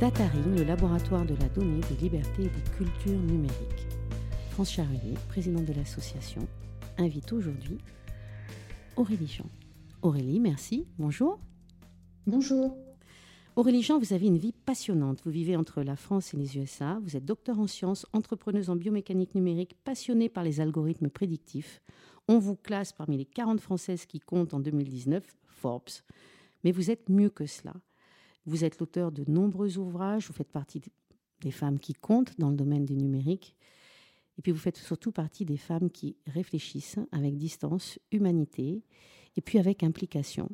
[0.00, 3.86] Dataring, le laboratoire de la donnée, des libertés et des cultures numériques.
[4.48, 6.48] France Charrier, présidente de l'association,
[6.96, 7.76] invite aujourd'hui
[8.96, 9.44] Aurélie Jean.
[10.00, 10.86] Aurélie, merci.
[10.98, 11.38] Bonjour.
[12.26, 12.78] Bonjour.
[13.56, 15.20] Aurélie Jean, vous avez une vie passionnante.
[15.26, 16.98] Vous vivez entre la France et les USA.
[17.02, 21.82] Vous êtes docteur en sciences, entrepreneuse en biomécanique numérique, passionnée par les algorithmes prédictifs.
[22.26, 25.90] On vous classe parmi les 40 Françaises qui comptent en 2019, Forbes.
[26.64, 27.74] Mais vous êtes mieux que cela.
[28.46, 30.82] Vous êtes l'auteur de nombreux ouvrages, vous faites partie
[31.40, 33.54] des femmes qui comptent dans le domaine du numérique.
[34.38, 38.82] Et puis vous faites surtout partie des femmes qui réfléchissent avec distance, humanité,
[39.36, 40.48] et puis avec implication.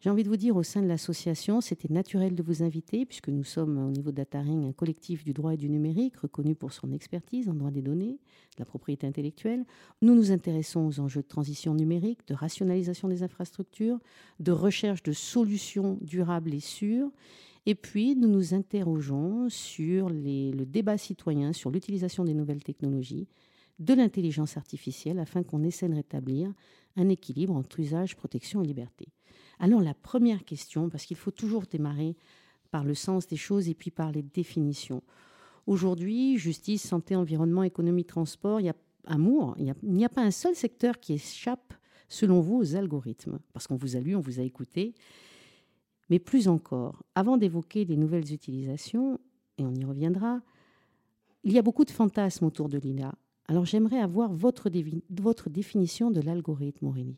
[0.00, 3.28] J'ai envie de vous dire, au sein de l'association, c'était naturel de vous inviter, puisque
[3.28, 6.92] nous sommes au niveau d'Ataring un collectif du droit et du numérique, reconnu pour son
[6.92, 8.18] expertise en droit des données,
[8.56, 9.64] de la propriété intellectuelle.
[10.02, 13.98] Nous nous intéressons aux enjeux de transition numérique, de rationalisation des infrastructures,
[14.38, 17.10] de recherche de solutions durables et sûres.
[17.64, 23.26] Et puis, nous nous interrogeons sur le débat citoyen, sur l'utilisation des nouvelles technologies,
[23.78, 26.52] de l'intelligence artificielle, afin qu'on essaie de rétablir
[26.96, 29.08] un équilibre entre usage, protection et liberté.
[29.58, 32.16] Alors la première question, parce qu'il faut toujours démarrer
[32.70, 35.02] par le sens des choses et puis par les définitions.
[35.66, 40.30] Aujourd'hui, justice, santé, environnement, économie, transport, il y a amour, il n'y a, pas un
[40.30, 41.74] seul secteur qui échappe,
[42.08, 44.94] selon vous, aux algorithmes, parce qu'on vous a lu, on vous a écouté.
[46.10, 49.20] Mais plus encore, avant d'évoquer les nouvelles utilisations,
[49.58, 50.40] et on y reviendra,
[51.44, 53.14] il y a beaucoup de fantasmes autour de l'INA.
[53.48, 57.16] Alors j'aimerais avoir votre, définition de l'algorithme, Aurélie.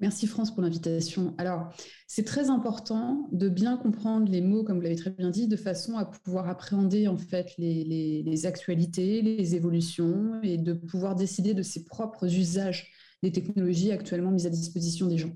[0.00, 1.34] Merci France pour l'invitation.
[1.38, 1.72] Alors,
[2.08, 5.56] c'est très important de bien comprendre les mots, comme vous l'avez très bien dit, de
[5.56, 11.62] façon à pouvoir appréhender en fait les, actualités, les évolutions et de pouvoir décider de
[11.62, 12.90] ses propres usages
[13.22, 15.32] des technologies actuellement mises à disposition des gens.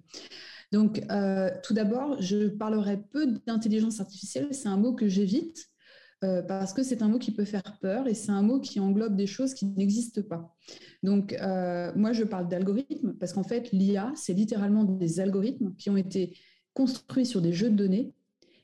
[0.73, 4.49] Donc, euh, tout d'abord, je parlerai peu d'intelligence artificielle.
[4.51, 5.71] C'est un mot que j'évite
[6.25, 8.81] euh, parce que c'est un mot qui peut faire peur et c'est un mot qui
[8.81, 10.57] englobe des choses qui n'existent pas.
[11.05, 15.91] Donc, euh, moi, je parle d'algorithmes parce qu'en fait, l'IA, c'est littéralement des algorithmes qui
[15.91, 16.37] ont été
[16.75, 18.13] construits sur des jeux de données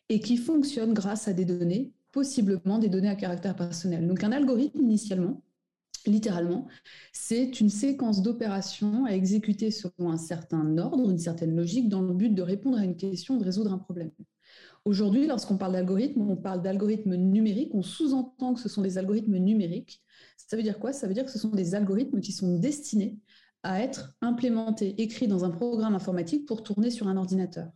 [0.09, 4.07] et qui fonctionnent grâce à des données, possiblement des données à caractère personnel.
[4.09, 5.43] Donc, un algorithme, initialement,
[6.07, 6.67] littéralement,
[7.13, 12.15] c'est une séquence d'opérations à exécuter selon un certain ordre, une certaine logique, dans le
[12.15, 14.11] but de répondre à une question, de résoudre un problème.
[14.85, 19.37] Aujourd'hui, lorsqu'on parle d'algorithmes, on parle d'algorithmes numériques, on sous-entend que ce sont des algorithmes
[19.37, 20.03] numériques.
[20.37, 20.93] Ça veut dire quoi?
[20.93, 23.19] Ça veut dire que ce sont des algorithmes qui sont destinés
[23.63, 27.71] à être implémentés, écrits dans un programme informatique pour tourner sur un ordinateur.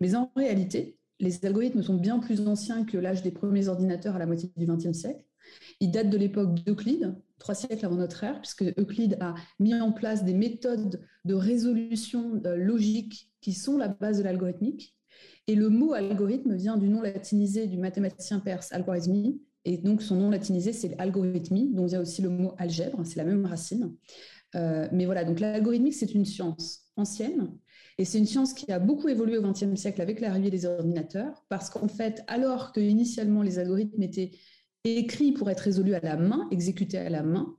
[0.00, 4.18] Mais en réalité, les algorithmes sont bien plus anciens que l'âge des premiers ordinateurs à
[4.18, 5.24] la moitié du XXe siècle.
[5.80, 9.92] Ils datent de l'époque d'Euclide, trois siècles avant notre ère, puisque Euclide a mis en
[9.92, 14.96] place des méthodes de résolution euh, logique qui sont la base de l'algorithmique.
[15.46, 19.40] Et le mot algorithme vient du nom latinisé du mathématicien perse Algorithmi.
[19.66, 23.24] Et donc, son nom latinisé, c'est algorithmie, dont vient aussi le mot algèbre, c'est la
[23.24, 23.94] même racine.
[24.54, 27.50] Euh, mais voilà, donc l'algorithmique, c'est une science ancienne,
[27.98, 31.44] et c'est une science qui a beaucoup évolué au XXe siècle avec l'arrivée des ordinateurs,
[31.48, 34.32] parce qu'en fait, alors que initialement les algorithmes étaient
[34.84, 37.56] écrits pour être résolus à la main, exécutés à la main,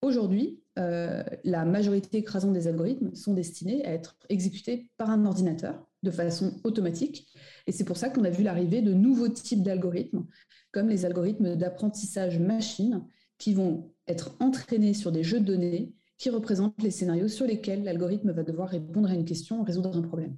[0.00, 5.86] aujourd'hui, euh, la majorité écrasante des algorithmes sont destinés à être exécutés par un ordinateur
[6.02, 7.28] de façon automatique.
[7.66, 10.26] Et c'est pour ça qu'on a vu l'arrivée de nouveaux types d'algorithmes,
[10.72, 13.04] comme les algorithmes d'apprentissage machine,
[13.38, 17.82] qui vont être entraînés sur des jeux de données qui représentent les scénarios sur lesquels
[17.82, 20.36] l'algorithme va devoir répondre à une question, résoudre un problème.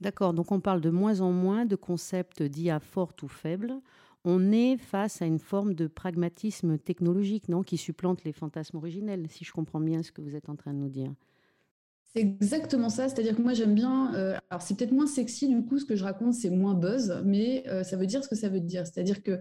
[0.00, 3.80] D'accord, donc on parle de moins en moins de concepts d'IA forte ou faible.
[4.24, 9.26] On est face à une forme de pragmatisme technologique, non, qui supplante les fantasmes originels,
[9.30, 11.14] si je comprends bien ce que vous êtes en train de nous dire.
[12.16, 15.62] C'est exactement ça, c'est-à-dire que moi j'aime bien, euh, alors c'est peut-être moins sexy du
[15.62, 18.34] coup ce que je raconte, c'est moins buzz, mais euh, ça veut dire ce que
[18.34, 19.38] ça veut dire, c'est-à-dire que,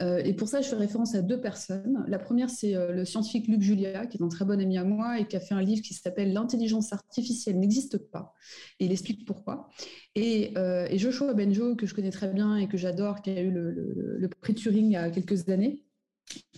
[0.00, 2.06] euh, et pour ça je fais référence à deux personnes.
[2.08, 5.20] La première c'est le scientifique Luc Julia, qui est un très bon ami à moi
[5.20, 8.32] et qui a fait un livre qui s'appelle L'intelligence artificielle n'existe pas,
[8.80, 9.68] et il explique pourquoi.
[10.14, 10.54] Et,
[10.94, 14.54] Joshua Benjo, que je connais très bien et que j'adore, qui a eu le, prix
[14.54, 15.82] Turing il y a quelques années,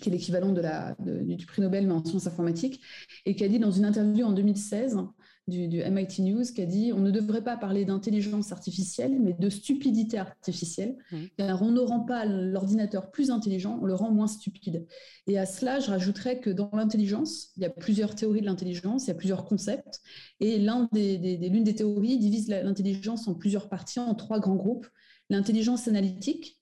[0.01, 0.53] qui est l'équivalent
[1.01, 2.81] du prix Nobel mais en sciences informatiques,
[3.27, 4.99] et qui a dit dans une interview en 2016
[5.49, 9.49] du, MIT News, qui a dit on ne devrait pas parler d'intelligence artificielle, mais de
[9.49, 11.17] stupidité artificielle, mmh.
[11.37, 14.87] car on ne rend pas l'ordinateur plus intelligent, on le rend moins stupide.
[15.27, 19.05] Et à cela, je rajouterais que dans l'intelligence, il y a plusieurs théories de l'intelligence,
[19.05, 20.01] il y a plusieurs concepts,
[20.41, 24.87] et l'une des, des, des théories divise l'intelligence en plusieurs parties, en trois grands groupes.
[25.31, 26.59] L'intelligence analytique,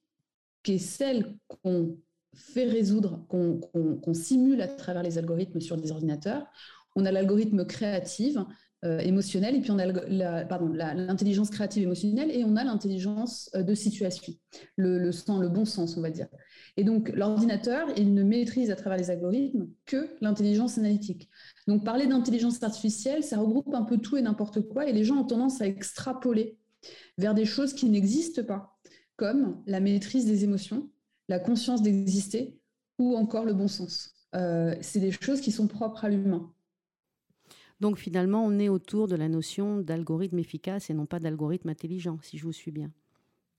[0.62, 1.96] qui est celle qu'on
[2.36, 6.46] fait résoudre, qu'on simule à travers les algorithmes sur des ordinateurs.
[6.94, 8.36] On a l'algorithme créatif,
[8.84, 9.86] euh, émotionnelle, et puis on a
[10.94, 14.34] l'intelligence créative émotionnelle, et on a l'intelligence euh, de situation,
[14.76, 16.28] le, le, sens, le bon sens, on va dire.
[16.76, 21.30] Et donc, l'ordinateur, il ne maîtrise à travers les algorithmes que l'intelligence analytique.
[21.66, 25.16] Donc, parler d'intelligence artificielle, ça regroupe un peu tout et n'importe quoi, et les gens
[25.16, 26.58] ont tendance à extrapoler
[27.16, 28.78] vers des choses qui n'existent pas,
[29.16, 30.90] comme la maîtrise des émotions,
[31.28, 32.58] la conscience d'exister,
[32.98, 34.14] ou encore le bon sens.
[34.34, 36.52] Euh, c'est des choses qui sont propres à l'humain.
[37.80, 42.18] Donc finalement, on est autour de la notion d'algorithme efficace et non pas d'algorithme intelligent,
[42.22, 42.90] si je vous suis bien.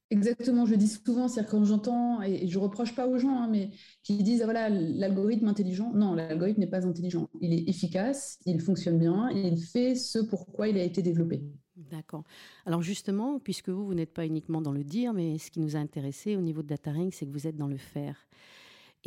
[0.09, 3.71] Exactement, je dis souvent, c'est quand j'entends, et je reproche pas aux gens, hein, mais
[4.03, 5.91] qui disent, ah, voilà, l'algorithme intelligent.
[5.93, 7.29] Non, l'algorithme n'est pas intelligent.
[7.41, 11.43] Il est efficace, il fonctionne bien, et il fait ce pourquoi il a été développé.
[11.75, 12.23] D'accord.
[12.65, 15.75] Alors justement, puisque vous, vous n'êtes pas uniquement dans le dire, mais ce qui nous
[15.75, 18.15] a intéressé au niveau de DataRing, c'est que vous êtes dans le faire.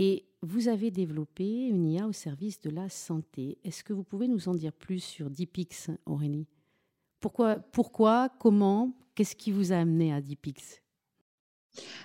[0.03, 3.59] Et vous avez développé une IA au service de la santé.
[3.65, 6.47] Est-ce que vous pouvez nous en dire plus sur DeepX, Aurélie?
[7.21, 10.81] Pourquoi, pourquoi, comment, qu'est-ce qui vous a amené à DeepX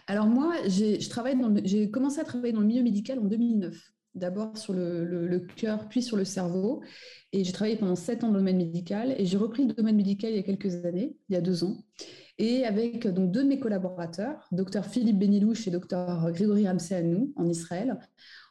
[0.08, 3.94] Alors moi, j'ai commencé à travailler dans le milieu médical en 2009.
[4.14, 6.84] D'abord sur le, cœur, puis sur le cerveau.
[7.32, 9.16] Et j'ai travaillé pendant sept ans dans le domaine médical.
[9.18, 11.64] Et j'ai repris le domaine médical il y a quelques années, il y a deux
[11.64, 11.78] ans.
[12.38, 17.48] Et avec donc deux de mes collaborateurs, docteur Philippe Benilouche et docteur Grégory Ramsehanou en
[17.48, 17.98] Israël,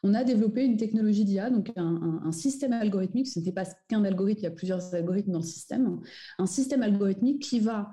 [0.03, 3.27] on a développé une technologie d'IA, donc un, système algorithmique.
[3.27, 6.01] Ce n'était pas qu'un algorithme, il y a plusieurs algorithmes dans le système.
[6.39, 7.91] Un système algorithmique qui va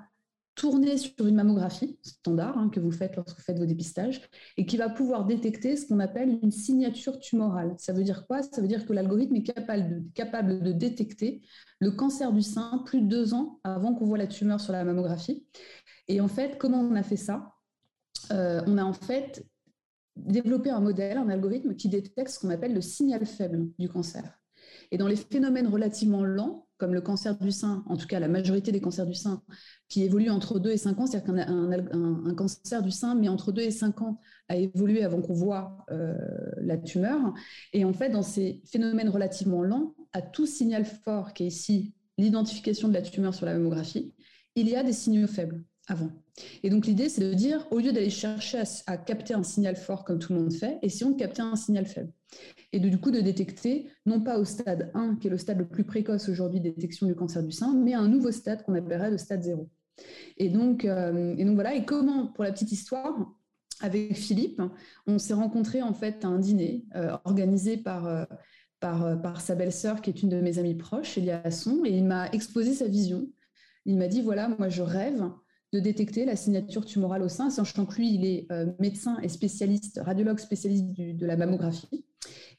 [0.54, 4.20] tourner sur une mammographie standard hein, que vous faites lorsque vous faites vos dépistages
[4.56, 7.74] et qui va pouvoir détecter ce qu'on appelle une signature tumorale.
[7.78, 8.42] Ça veut dire quoi?
[8.42, 11.42] Ça veut dire que l'algorithme est capable de, détecter
[11.80, 14.84] le cancer du sein plus de deux ans avant qu'on voit la tumeur sur la
[14.84, 15.46] mammographie.
[16.08, 17.54] Et en fait, comment on a fait ça?
[18.30, 19.44] Euh, On a en fait
[20.16, 24.41] développé un modèle, un algorithme qui détecte ce qu'on appelle le signal faible du cancer.
[24.92, 28.28] Et dans les phénomènes relativement lents, comme le cancer du sein, en tout cas la
[28.28, 29.42] majorité des cancers du sein,
[29.88, 31.70] qui évoluent entre 2 et 5 ans, c'est-à-dire qu'un
[32.28, 35.78] un, cancer du sein met entre 2 et 5 ans à évoluer avant qu'on voit
[35.90, 36.14] euh,
[36.60, 37.32] la tumeur.
[37.72, 41.94] Et en fait, dans ces phénomènes relativement lents, à tout signal fort, qui est ici
[42.18, 44.12] l'identification de la tumeur sur la mammographie,
[44.56, 46.10] il y a des signaux faibles avant.
[46.62, 50.04] Et donc l'idée, c'est de dire, au lieu d'aller chercher à, capter un signal fort
[50.04, 52.12] comme tout le monde fait, essayons de capter un signal faible.
[52.72, 55.58] Et de, du coup, de détecter, non pas au stade 1, qui est le stade
[55.58, 58.74] le plus précoce aujourd'hui de détection du cancer du sein, mais un nouveau stade qu'on
[58.74, 59.68] appellerait le stade 0.
[60.38, 63.34] Et donc, euh, et donc voilà, et comment, pour la petite histoire,
[63.80, 64.62] avec Philippe,
[65.06, 68.24] on s'est rencontrés en fait à un dîner euh, organisé par, euh,
[68.80, 72.28] par, sa belle-sœur, qui est une de mes amies proches, Elia Asson, et il m'a
[72.30, 73.28] exposé sa vision.
[73.84, 75.28] Il m'a dit, voilà, moi je rêve
[75.72, 78.46] de détecter la signature tumorale au sein, sachant que lui, il est
[78.78, 82.04] médecin et spécialiste, radiologue spécialiste de la mammographie.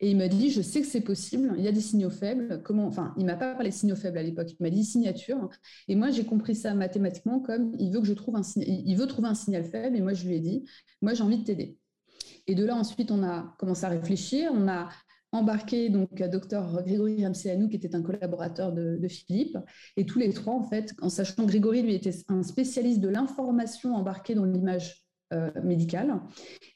[0.04, 2.62] Et il m'a dit, je sais que c'est possible, il y a des signaux faibles.
[2.62, 5.50] Comment, enfin, il m'a pas parlé de signaux faibles à l'époque, il m'a dit signature.
[5.88, 9.08] Et moi, j'ai compris ça mathématiquement comme il veut que je trouve un il veut
[9.08, 9.96] trouver un signal faible.
[9.96, 10.70] Et moi, je lui ai dit,
[11.02, 11.78] moi, j'ai envie de t'aider.
[12.48, 14.52] Et de là, ensuite, on a commencé à réfléchir.
[14.54, 14.90] On a
[15.32, 19.58] embarqué donc docteur Grégory Ramseanou, qui était un collaborateur de, Philippe,
[19.96, 23.08] et tous les trois, en fait, en sachant que Grégory, lui, était un spécialiste de
[23.08, 25.03] l'information embarquée dans l'image
[25.34, 26.20] euh.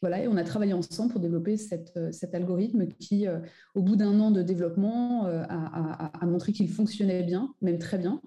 [0.02, 1.56] Voilà, et on a travaillé ensemble pour développer
[1.96, 3.40] euh, cet algorithme qui, euh,
[3.76, 8.22] au bout d'un an de développement, a, montré qu'il fonctionnait bien, même très bien,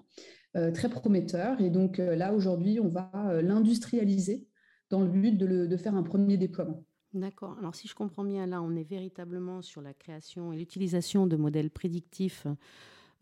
[0.73, 1.59] très prometteur.
[1.61, 4.47] Et donc là, aujourd'hui, on va l'industrialiser
[4.89, 6.83] dans le but de faire un premier déploiement.
[7.13, 7.57] D'accord.
[7.59, 11.35] Alors si je comprends bien, là, on est véritablement sur la création et l'utilisation de
[11.35, 12.47] modèles prédictifs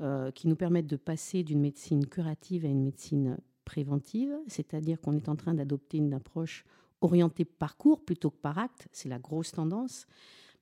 [0.02, 5.12] euh, qui nous permettent de passer d'une médecine curative à une médecine préventive, c'est-à-dire qu'on
[5.14, 6.64] est en train d'adopter une approche
[7.02, 10.06] orientée par cours plutôt que par acte, c'est la grosse tendance.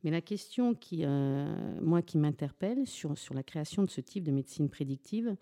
[0.03, 4.23] Mais la question qui, euh, moi, qui m'interpelle sur, sur la création de ce type
[4.23, 5.35] de médecine prédictive,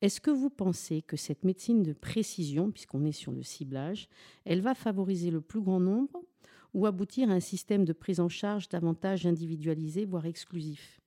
[0.00, 4.08] est-ce que vous pensez que cette médecine de précision, puisqu'on est sur le ciblage,
[4.44, 6.24] elle va favoriser le plus grand nombre
[6.74, 11.00] ou aboutir à un système de prise en charge davantage individualisé, voire exclusif?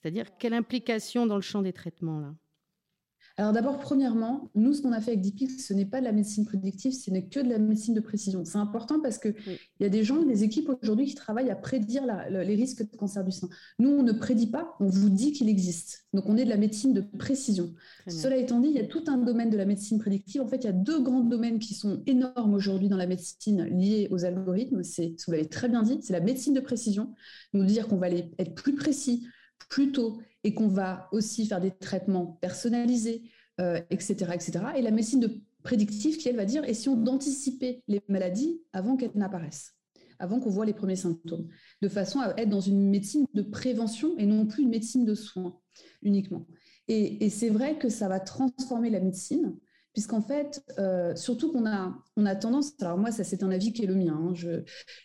[0.00, 2.34] C'est-à-dire, quelle implication dans le champ des traitements là?
[3.38, 6.12] Alors d'abord, premièrement, nous, ce qu'on a fait avec DeepX, ce n'est pas de la
[6.12, 8.44] médecine prédictive, ce n'est que de la médecine de précision.
[8.44, 11.56] C'est important parce qu'il il y a des gens, des équipes aujourd'hui qui travaillent à
[11.56, 13.48] prédire les risques de cancer du sein.
[13.78, 16.06] Nous, on ne prédit pas, on vous dit qu'il existe.
[16.12, 17.72] Donc on est de la médecine de précision.
[18.06, 20.42] Cela étant dit, il y a tout un domaine de la médecine prédictive.
[20.42, 23.64] En fait, il y a deux grands domaines qui sont énormes aujourd'hui dans la médecine
[23.64, 24.82] liés aux algorithmes.
[24.82, 27.14] C'est, vous l'avez très bien dit, c'est la médecine de précision,
[27.54, 29.26] nous dire qu'on va aller être plus précis,
[29.68, 33.22] plus tôt et qu'on va aussi faire des traitements personnalisés,
[33.90, 34.64] etc., euh, etc.
[34.76, 39.12] Et la médecine de prédictive qui, elle, va dire, on d'anticiper les maladies avant qu'elles
[39.14, 39.74] n'apparaissent,
[40.18, 41.48] avant qu'on voit les premiers symptômes,
[41.80, 45.14] de façon à être dans une médecine de prévention et non plus une médecine de
[45.14, 45.58] soins
[46.02, 46.46] uniquement.
[46.88, 49.56] Et, c'est vrai que ça va transformer la médecine,
[49.92, 53.72] puisqu'en fait, euh, surtout qu'on a, on a tendance, alors moi, ça c'est un avis
[53.72, 54.62] qui est le mien, hein,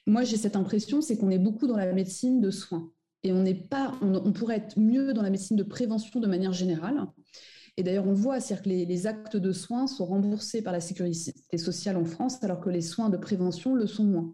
[0.08, 2.92] moi j'ai cette impression, c'est qu'on est beaucoup dans la médecine de soins.
[3.24, 6.54] Et on n'est pas, on, pourrait être mieux dans la médecine de prévention de manière
[6.54, 7.06] générale.
[7.76, 11.58] Et d'ailleurs, on voit, c'est-à-dire que les, actes de soins sont remboursés par la sécurité
[11.58, 14.34] sociale en France, alors que les soins de prévention le sont moins.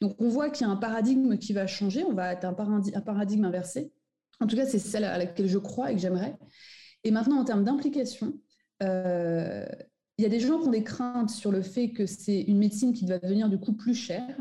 [0.00, 2.52] Donc, on voit qu'il y a un paradigme qui va changer, on va être un
[2.52, 3.92] paradigme, inversé.
[4.40, 6.36] En tout cas, c'est celle à laquelle je crois et que j'aimerais.
[7.02, 8.34] Et maintenant, en termes d'implication,
[8.82, 9.64] euh,
[10.18, 12.58] il y a des gens qui ont des craintes sur le fait que c'est une
[12.58, 14.36] médecine qui va devenir du coup plus chère,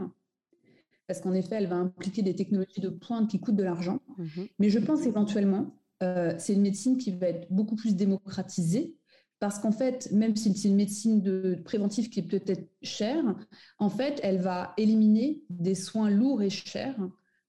[1.08, 4.00] parce qu'en effet, elle va impliquer des technologies de pointe qui coûtent de l'argent.
[4.18, 4.48] Mhm.
[4.60, 8.96] Mais je pense éventuellement euh, c'est une médecine qui va être beaucoup plus démocratisée
[9.40, 13.36] parce qu'en fait, même si c'est une médecine de, préventive qui est peut-être chère,
[13.80, 16.98] en fait, elle va éliminer des soins lourds et chers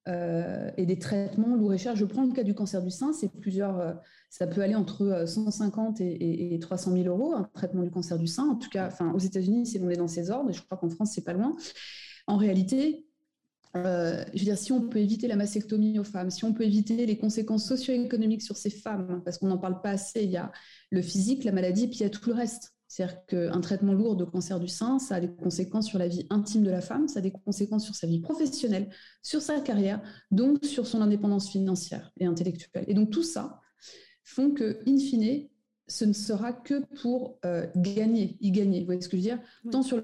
[0.08, 1.96] euh, et des traitements lourds et chers.
[1.96, 3.92] Je prends le cas du cancer du sein, c'est plusieurs, euh,
[4.30, 8.48] ça peut aller entre 150 et, 300 000 euros un traitement du cancer du sein.
[8.48, 10.76] En tout cas, enfin, aux États-Unis, c'est on est dans ces ordres, et je crois
[10.76, 11.56] qu'en France, c'est pas loin.
[12.26, 13.05] En réalité,
[13.74, 16.64] euh, je veux dire, si on peut éviter la mastectomie aux femmes, si on peut
[16.64, 20.36] éviter les conséquences socio-économiques sur ces femmes, parce qu'on n'en parle pas assez, il y
[20.36, 20.52] a
[20.90, 22.72] le physique, la maladie, puis il y a tout le reste.
[22.88, 26.26] C'est-à-dire qu'un traitement lourd de cancer du sein, ça a des conséquences sur la vie
[26.30, 28.88] intime de la femme, ça a des conséquences sur sa vie professionnelle,
[29.22, 32.84] sur sa carrière, donc sur son indépendance financière et intellectuelle.
[32.86, 33.60] Et donc tout ça
[34.22, 35.48] font que, in fine,
[35.88, 38.80] ce ne sera que pour euh, gagner, y gagner.
[38.80, 39.40] Vous voyez ce que je veux dire?
[39.70, 40.02] Tant sur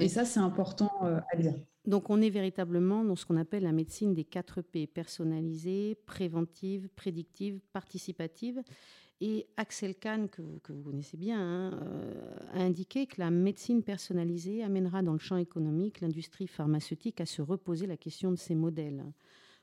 [0.00, 1.54] Et ça, c'est important euh, à dire.
[1.84, 6.88] Donc on est véritablement dans ce qu'on appelle la médecine des 4 P, personnalisée, préventive,
[6.94, 8.62] prédictive, participative.
[9.20, 14.64] Et Axel Kahn, que, vous connaissez bien, hein, euh, a indiqué que la médecine personnalisée
[14.64, 19.04] amènera dans le champ économique l'industrie pharmaceutique à se reposer la question de ses modèles.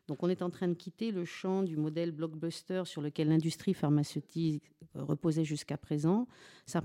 [0.09, 3.75] Donc on est en train de quitter le champ du modèle blockbuster sur lequel l'industrie
[3.75, 4.63] pharmaceutique
[4.95, 6.27] reposait jusqu'à présent.
[6.65, 6.81] Ça,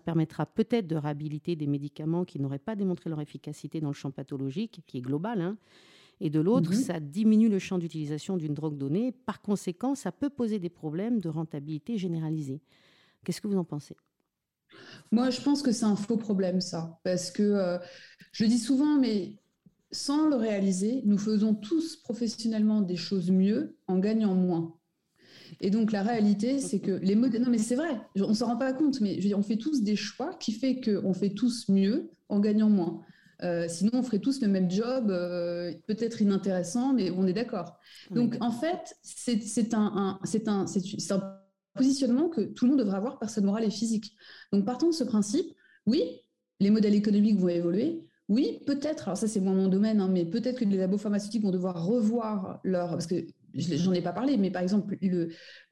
[0.00, 4.10] permettra peut-être de réhabiliter des médicaments qui n'auraient pas démontré leur efficacité dans le champ
[4.10, 5.42] pathologique, qui est global.
[5.42, 5.58] Hein.
[6.20, 6.76] Et de l'autre, mhm.
[6.76, 9.12] ça diminue le champ d'utilisation d'une drogue donnée.
[9.12, 12.62] Par conséquent, ça peut poser des problèmes de rentabilité généralisée.
[13.22, 13.96] Qu'est-ce que vous en pensez?
[15.10, 16.98] Moi, je pense que c'est un faux problème, ça.
[17.04, 17.78] Parce que, euh,
[18.32, 19.41] je le dis souvent, mais
[19.92, 24.74] sans le réaliser, nous faisons tous professionnellement des choses mieux en gagnant moins.
[25.60, 27.42] Et donc la réalité, c'est que les modèles...
[27.42, 29.96] Non mais c'est vrai, on ne s'en rend pas compte, mais on fait tous des
[29.96, 33.02] choix qui fait qu'on fait tous mieux en gagnant moins.
[33.42, 37.78] Euh, sinon, on ferait tous le même job, euh, peut-être inintéressant, mais on est d'accord.
[38.10, 40.66] Donc en fait, c'est un, un, un
[41.74, 44.14] positionnement que tout le monde devrait avoir, personne morale et physique.
[44.52, 45.46] Donc partant de ce principe,
[45.86, 46.02] oui,
[46.60, 50.24] les modèles économiques vont évoluer, oui, peut-être, alors ça c'est moins mon domaine, hein, mais
[50.24, 52.92] peut-être que les labos pharmaceutiques vont devoir revoir leur...
[52.92, 55.28] Parce que j'en ai pas parlé, mais par exemple, le,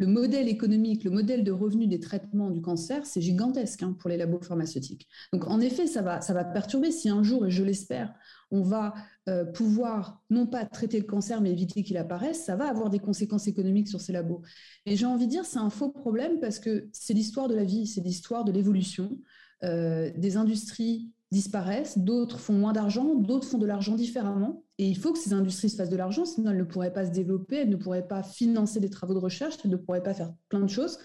[0.06, 4.18] modèle économique, le modèle de revenu des traitements du cancer, c'est gigantesque hein, pour les
[4.18, 5.08] labos pharmaceutiques.
[5.32, 8.12] Donc en effet, ça va, perturber si un jour, et je l'espère,
[8.50, 8.92] on va
[9.30, 12.98] euh, pouvoir non pas traiter le cancer, mais éviter qu'il apparaisse, ça va avoir des
[12.98, 14.42] conséquences économiques sur ces labos.
[14.84, 17.64] Et j'ai envie de dire, c'est un faux problème parce que c'est l'histoire de la
[17.64, 19.18] vie, c'est l'histoire de l'évolution
[19.62, 24.64] euh, des industries disparaissent, d'autres font moins d'argent, d'autres font de l'argent différemment.
[24.78, 27.06] Et il faut que ces industries se fassent de l'argent, sinon elles ne pourraient pas
[27.06, 30.14] se développer, elles ne pourraient pas financer des travaux de recherche, elles ne pourraient pas
[30.14, 30.98] faire plein de choses.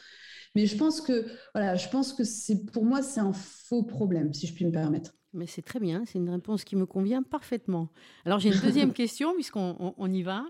[0.55, 4.33] Mais je pense que, voilà, je pense que c'est, pour moi, c'est un faux problème,
[4.33, 5.13] si je puis me permettre.
[5.33, 7.89] Mais c'est très bien, c'est une réponse qui me convient parfaitement.
[8.23, 10.45] Alors j'ai une deuxième question, puisqu'on on, y va.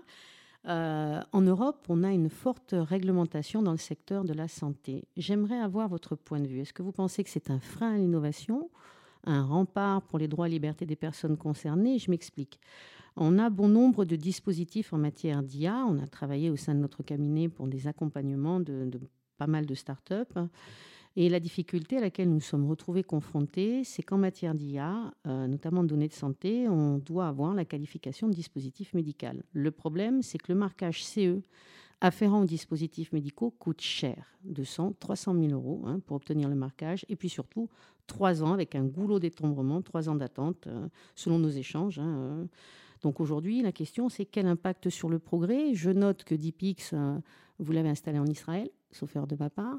[0.68, 5.08] Euh, en Europe, on a une forte réglementation dans le secteur de la santé.
[5.16, 6.60] J'aimerais avoir votre point de vue.
[6.60, 8.70] Est-ce que vous pensez que c'est un frein à l'innovation
[9.26, 11.98] un rempart pour les droits et libertés des personnes concernées.
[11.98, 12.60] Je m'explique.
[13.16, 15.84] On a bon nombre de dispositifs en matière d'IA.
[15.88, 18.90] On a travaillé au sein de notre cabinet pour des accompagnements de,
[19.38, 20.38] pas mal de start-up.
[21.18, 25.82] Et la difficulté à laquelle nous sommes retrouvés confrontés, c'est qu'en matière d'IA, euh, notamment
[25.82, 29.42] de données de santé, on doit avoir la qualification de dispositif médical.
[29.52, 31.40] Le problème, c'est que le marquage CE
[32.02, 37.06] afférent aux dispositifs médicaux coûte cher, 200, 300 000 euros hein, pour obtenir le marquage,
[37.08, 37.70] et puis surtout
[38.06, 41.98] trois ans avec un goulot d'étombrement, trois ans d'attente, euh, selon nos échanges.
[41.98, 42.44] Hein, euh.
[43.02, 45.74] Donc aujourd'hui, la question, c'est quel impact sur le progrès?
[45.74, 47.18] Je note que DeepX, euh,
[47.58, 49.78] vous l'avez installé en Israël, sauf erreur de ma part.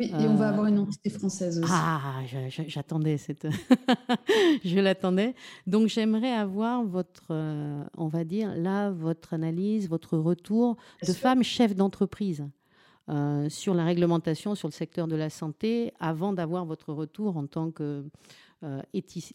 [0.00, 1.72] Oui, et on va avoir une entité française aussi.
[1.74, 3.48] Ah, j'attendais cette.
[4.64, 5.34] je l'attendais.
[5.66, 7.32] Donc j'aimerais avoir votre,
[7.96, 12.46] on va dire, là, votre analyse, votre retour de femme chef d'entreprise.
[13.10, 17.46] Euh, sur la réglementation sur le secteur de la santé avant d'avoir votre retour en
[17.46, 18.04] tant que
[18.64, 18.82] euh,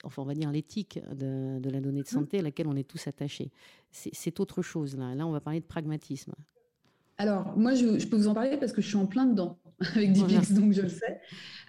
[0.04, 2.06] enfin on va dire l'éthique de, la donnée de mmh.
[2.06, 3.50] santé à laquelle on est tous attachés.
[3.92, 5.16] C'est autre chose là.
[5.16, 6.34] Là, on va parler de pragmatisme.
[7.18, 9.58] Alors, moi, je, peux vous en parler parce que je suis en plein dedans
[9.96, 11.20] avec Dipix, donc je le sais.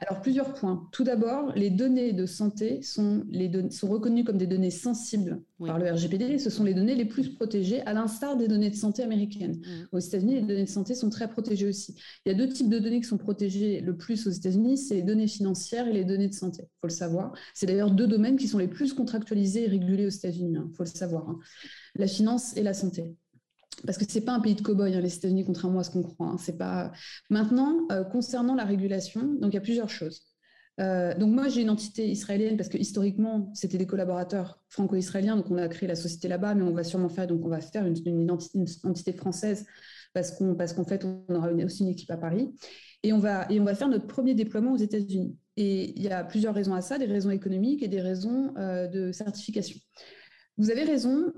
[0.00, 0.88] Alors, plusieurs points.
[0.92, 5.78] Tout d'abord, les données de santé sont, les sont reconnues comme des données sensibles par
[5.78, 6.38] le RGPD.
[6.38, 9.61] Ce sont les données les plus protégées, à l'instar des données de santé américaines.
[9.92, 11.94] Aux États-Unis, les données de santé sont très protégées aussi.
[12.25, 14.96] Il y a deux types de données qui sont protégées le plus aux États-Unis, c'est
[14.96, 16.62] les données financières et les données de santé.
[16.62, 17.32] Il faut le savoir.
[17.54, 20.52] C'est d'ailleurs deux domaines qui sont les plus contractualisés et régulés aux États-Unis.
[20.52, 20.70] Il hein.
[20.76, 21.28] faut le savoir.
[21.28, 21.38] Hein.
[21.94, 23.14] La finance et la santé
[23.86, 25.90] parce que ce n'est pas un pays de cow-boys, hein, les États-Unis, contrairement à ce
[25.90, 26.28] qu'on croit.
[26.28, 26.36] Hein.
[26.38, 26.92] C'est pas...
[27.30, 30.22] Maintenant, euh, concernant la régulation, donc il y a plusieurs choses.
[30.80, 35.50] Euh, donc moi, j'ai une entité israélienne parce que historiquement, c'était des collaborateurs franco-israéliens, donc
[35.50, 37.86] on a créé la société là-bas, mais on va sûrement faire, donc on va faire
[37.86, 39.66] une, entité, française
[40.12, 42.52] parce qu'en parce qu'en fait, on aura aussi une équipe à Paris.
[43.02, 45.36] Et on, va, et on va faire notre premier déploiement aux États-Unis.
[45.56, 48.88] Et il y a plusieurs raisons à ça, des raisons économiques et des raisons euh,
[48.88, 49.78] de certification.
[50.56, 51.32] Vous avez raison,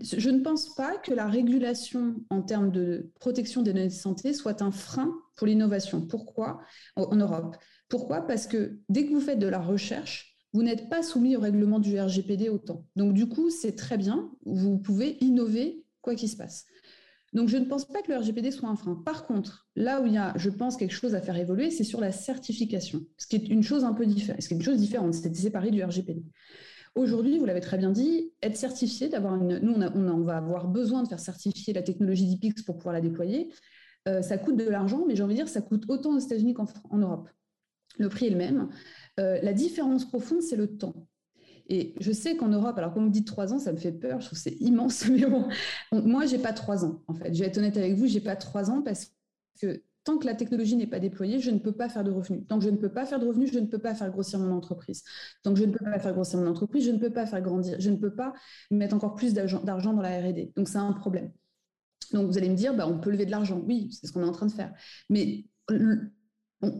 [0.00, 4.32] je ne pense pas que la régulation en termes de protection des données de santé
[4.32, 6.00] soit un frein pour l'innovation.
[6.00, 6.60] Pourquoi?
[6.96, 7.56] En Europe
[7.88, 8.26] Pourquoi?
[8.26, 11.80] Parce que dès que vous faites de la recherche, vous n'êtes pas soumis au règlement
[11.80, 12.86] du RGPD autant.
[12.96, 16.64] Donc du coup, c'est très bien, vous pouvez innover quoi qu'il se passe.
[17.32, 18.94] Donc je ne pense pas que le RGPD soit un frein.
[19.04, 21.82] Par contre, là où il y a, je pense, quelque chose à faire évoluer, c'est
[21.82, 24.62] sur la certification, ce qui est une chose un peu différente, ce qui est une
[24.62, 26.22] chose différente, c'est séparé du RGPD.
[26.94, 29.58] Aujourd'hui, vous l'avez très bien dit, être certifié, d'avoir une.
[29.58, 33.52] Nous, on, va avoir besoin de faire certifier la technologie d'IPIX pour pouvoir la déployer.
[34.06, 36.54] Euh, ça coûte de l'argent, mais j'ai envie de dire, ça coûte autant aux États-Unis
[36.54, 36.66] qu'en
[36.98, 37.28] Europe.
[37.98, 38.68] Le prix est le même.
[39.18, 41.08] Euh, la différence profonde, c'est le temps.
[41.68, 43.92] Et je sais qu'en Europe, alors quand on me dit trois ans, ça me fait
[43.92, 45.48] peur, je trouve c'est immense, mais bon,
[45.92, 47.34] moi, j'ai pas trois ans, en fait.
[47.34, 49.12] Je vais être honnête avec vous, j'ai pas trois ans parce
[49.60, 52.42] que tant que la technologie n'est pas déployée, je ne peux pas faire de revenus.
[52.46, 54.38] Tant que je ne peux pas faire de revenus, je ne peux pas faire grossir
[54.38, 55.02] mon entreprise.
[55.42, 57.40] Tant que je ne peux pas faire grossir mon entreprise, je ne peux pas faire
[57.40, 57.80] grandir.
[57.80, 58.34] Je ne peux pas
[58.70, 60.52] mettre encore plus d'argent dans la R&D.
[60.56, 61.32] Donc, c'est un problème.
[62.12, 63.62] Donc, vous allez me dire, bah, on peut lever de l'argent.
[63.66, 64.74] Oui, c'est ce qu'on est en train de faire.
[65.08, 65.46] Mais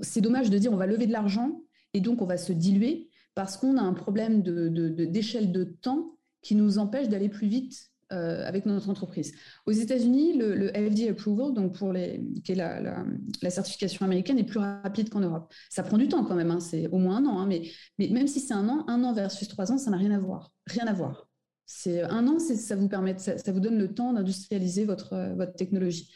[0.03, 1.63] c'est dommage de dire, on va lever de l'argent
[1.95, 6.19] et donc on va se diluer parce qu'on a un problème d'échelle de, de temps
[6.43, 9.35] qui nous empêche d'aller plus vite euh, avec notre entreprise.
[9.67, 14.45] Aux États-Unis, le, le, FDA approval, donc pour les, qui est la, certification américaine, est
[14.45, 15.53] plus rapide qu'en Europe.
[15.69, 17.63] Ça prend du temps quand même, hein, c'est au moins un an, hein, mais,
[17.99, 20.19] mais, même si c'est un an, un an versus trois ans, ça n'a rien à
[20.19, 20.53] voir.
[20.67, 21.29] Rien à voir.
[21.67, 26.11] C'est un an, ça vous permet, ça, vous donne le temps d'industrialiser votre, votre technologie.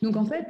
[0.00, 0.46] Donc en fait,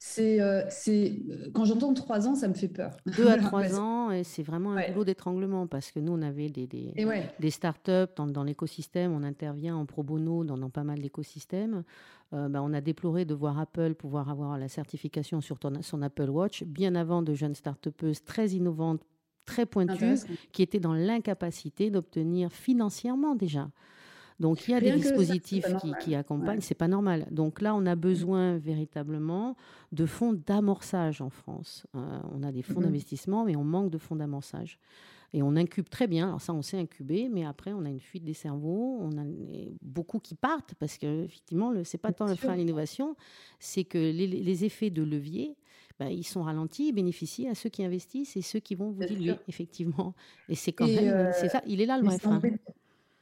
[0.00, 1.20] c'est, euh, c'est
[1.52, 2.96] quand j'entends trois ans, ça me fait peur.
[3.16, 6.48] Deux à trois ans, et c'est vraiment un boulot d'étranglement parce que nous, on avait
[6.48, 6.94] des, des,
[7.40, 11.82] des startups dans, dans l'écosystème, on intervient en pro bono dans, dans pas mal d'écosystèmes.
[12.32, 16.28] Euh, bah, on a déploré de voir Apple pouvoir avoir la certification sur son Apple
[16.28, 17.88] Watch bien avant de jeunes start
[18.24, 19.00] très innovantes,
[19.46, 20.20] très pointues,
[20.52, 23.70] qui étaient dans l'incapacité d'obtenir financièrement déjà
[24.40, 25.66] donc il y a des dispositifs
[26.00, 27.26] qui, accompagnent, c'est pas normal.
[27.30, 29.56] Donc là, on a besoin véritablement
[29.92, 31.86] de fonds d'amorçage en France.
[31.96, 32.84] Euh, on a des fonds mm-hmm.
[32.84, 34.78] d'investissement, mais on manque de fonds d'amorçage.
[35.34, 36.28] Et on incube très bien.
[36.28, 38.98] Alors ça, on sait incuber, mais après, on a une fuite des cerveaux.
[39.00, 39.24] On a
[39.82, 43.14] beaucoup qui partent parce que effectivement, ce n'est pas tant le frein à l'innovation,
[43.58, 45.56] c'est que les, effets de levier,
[45.98, 49.04] ben, ils sont ralentis, ils bénéficient à ceux qui investissent et ceux qui vont vous
[49.04, 50.14] diluer, effectivement.
[50.48, 52.40] Et c'est quand même, euh, c'est ça, il est là le vrai frein.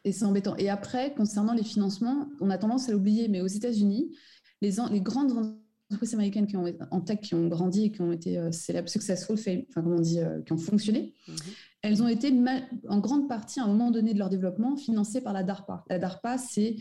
[0.07, 0.55] Et c'est embêtant.
[0.57, 4.17] Et après, concernant les financements, on a tendance à l'oublier, mais aux États-Unis,
[4.63, 5.59] les, les grandes
[5.91, 8.89] entreprises américaines qui ont, en tech qui ont grandi et qui ont été euh, célèbres,
[8.89, 11.37] successful, enfin, comment on dit, euh, qui ont fonctionné, mhm.
[11.83, 12.33] elles ont été
[12.89, 15.85] en grande partie, à un moment donné de leur développement, financées par la DARPA.
[15.91, 16.77] La DARPA, c'est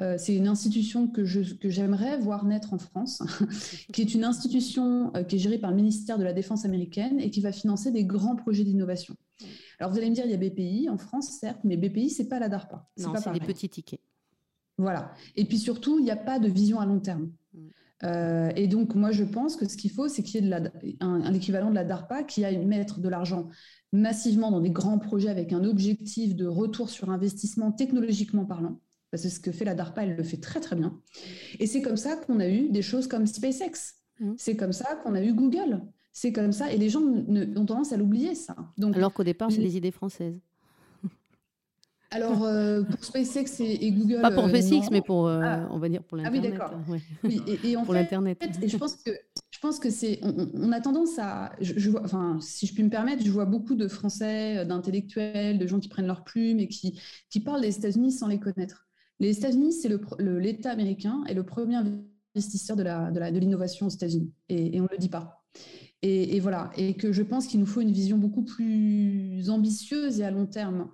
[0.00, 1.20] euh, une institution que,
[1.58, 3.22] que j'aimerais voir naître en France,
[3.92, 7.30] qui est une institution qui est gérée par le ministère de la Défense américaine et
[7.30, 9.16] qui va financer des grands projets d'innovation.
[9.80, 12.28] Alors vous allez me dire, il y a BPI en France, certes, mais BPI, c'est
[12.28, 12.86] pas la DARPA.
[12.98, 14.00] Non, c'est des petits tickets.
[14.76, 15.12] Voilà.
[15.36, 17.30] Et puis surtout, il n'y a pas de vision à long terme.
[17.54, 17.58] Mm.
[18.04, 21.34] Euh, et donc, moi, je pense que ce qu'il faut, c'est qu'il y ait un,
[21.34, 23.48] équivalent de la DARPA qui aille mettre de l'argent
[23.92, 28.80] massivement dans des grands projets avec un objectif de retour sur investissement technologiquement parlant.
[29.10, 31.00] Parce que ce que fait la DARPA, elle le fait très très bien.
[31.58, 33.96] Et c'est comme ça qu'on a eu des choses comme SpaceX.
[34.20, 34.32] Mm.
[34.36, 35.82] C'est comme ça qu'on a eu Google.
[36.12, 36.72] C'est comme ça.
[36.72, 38.56] Et les gens ont tendance à l'oublier, ça.
[38.78, 40.40] Donc, Alors qu'au départ, c'est les idées françaises.
[42.12, 44.20] Alors, euh, pour SpaceX et, Google.
[44.20, 45.68] Pas pour euh, SpaceX, mais pour, euh, ah.
[45.70, 46.54] on va dire pour l'Internet.
[46.60, 46.74] Ah
[47.22, 47.64] oui, d'accord.
[47.64, 48.42] et, pour l'Internet.
[48.60, 49.12] Et je pense que,
[49.50, 50.18] je pense que c'est.
[50.22, 51.52] On, a tendance à.
[51.60, 55.66] Je, vois, enfin, si je puis me permettre, je vois beaucoup de Français, d'intellectuels, de
[55.68, 58.88] gens qui prennent leur plume et qui, qui parlent des États-Unis sans les connaître.
[59.20, 61.78] Les États-Unis, c'est l'État américain et le premier
[62.34, 64.32] investisseur de l'innovation de aux États-Unis.
[64.48, 65.39] Et, et on ne le dit pas.
[66.02, 70.24] Et, voilà, et que je pense qu'il nous faut une vision beaucoup plus ambitieuse et
[70.24, 70.88] à long terme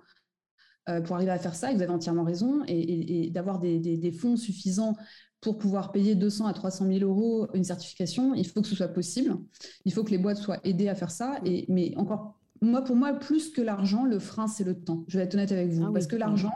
[1.05, 4.97] pour arriver à faire ça, et vous avez entièrement raison, et, d'avoir des, fonds suffisants
[5.39, 8.87] pour pouvoir payer 200 à 300 000 euros une certification, il faut que ce soit
[8.87, 9.37] possible.
[9.85, 11.39] Il faut que les boîtes soient aidées à faire ça.
[11.45, 15.05] Et, mais encore, moi, pour moi, plus que l'argent, le frein, c'est le temps.
[15.07, 15.85] Je vais être honnête avec vous.
[15.85, 16.53] Ah parce que l'argent,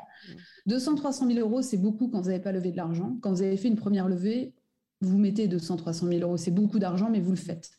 [0.65, 3.17] 200, 300 000 euros, c'est beaucoup quand vous n'avez pas levé de l'argent.
[3.21, 4.53] Quand vous avez fait une première levée,
[5.01, 6.37] vous mettez 200, 300 000 euros.
[6.37, 7.71] C'est beaucoup d'argent, mais vous le faites.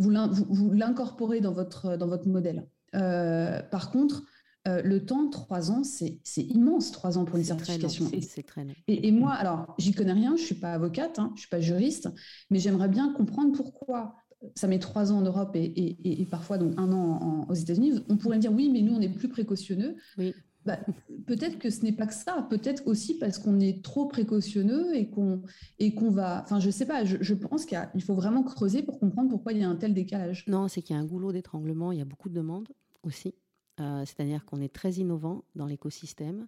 [0.00, 2.66] Vous l'incorporez dans votre, dans votre modèle.
[2.94, 4.24] Euh, par contre,
[4.68, 8.10] euh, le temps, trois ans, c'est immense, trois ans pour une certification.
[8.20, 8.74] C'est très long.
[8.88, 11.48] Et, moi, alors, j'y connais rien, je ne suis pas avocate, hein, je ne suis
[11.48, 12.08] pas juriste,
[12.50, 14.16] mais j'aimerais bien comprendre pourquoi
[14.54, 18.04] ça met trois ans en Europe et, parfois donc un an aux États-Unis.
[18.08, 19.96] On pourrait dire oui, mais nous, on est plus précautionneux.
[20.18, 20.34] Oui.
[20.66, 20.78] Bah,
[21.26, 25.08] peut-être que ce n'est pas que ça, peut-être aussi parce qu'on est trop précautionneux et
[25.08, 25.42] qu'on
[25.78, 26.42] et qu'on va.
[26.42, 27.04] Enfin, je sais pas.
[27.04, 30.44] Je, pense qu'il faut vraiment creuser pour comprendre pourquoi il y a un tel décalage.
[30.48, 31.92] Non, c'est qu'il y a un goulot d'étranglement.
[31.92, 32.68] Il y a beaucoup de demandes
[33.02, 33.34] aussi.
[33.80, 36.46] Euh, c'est-à-dire qu'on est très innovant dans l'écosystème.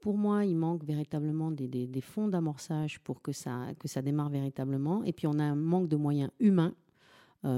[0.00, 4.30] Pour moi, il manque véritablement des, des fonds d'amorçage pour que ça, que ça démarre
[4.30, 5.02] véritablement.
[5.02, 6.74] Et puis, on a un manque de moyens humains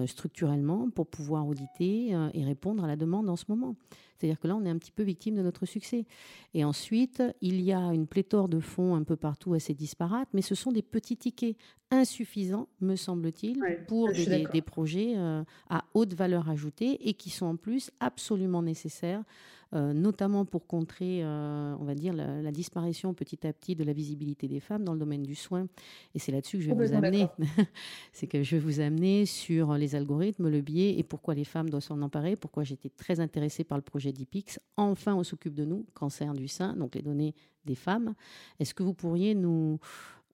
[0.06, 3.76] structurellement pour pouvoir auditer euh, et répondre à la demande en ce moment.
[4.16, 6.04] C'est-à-dire que là, on est un petit peu victime de notre succès.
[6.52, 10.42] Et ensuite, il y a une pléthore de fonds un peu partout assez disparates, mais
[10.42, 11.56] ce sont des petits tickets
[11.90, 17.56] insuffisants, me semble-t-il, pour des, projets euh, à haute valeur ajoutée et qui sont en
[17.56, 19.24] plus absolument nécessaires euh,
[19.72, 24.48] notamment pour contrer, euh, on va dire, la, disparition petit à petit de la visibilité
[24.48, 25.68] des femmes dans le domaine du soin.
[26.14, 27.28] Et c'est là-dessus que je vais vous amener.
[28.12, 31.70] c'est que je vais vous amener sur les algorithmes, le biais et pourquoi les femmes
[31.70, 34.58] doivent s'en emparer, pourquoi j'étais très intéressée par le projet d'IPIX.
[34.76, 38.14] Enfin, on s'occupe de nous, cancer du sein, donc les données des femmes.
[38.58, 39.78] Est-ce que vous pourriez nous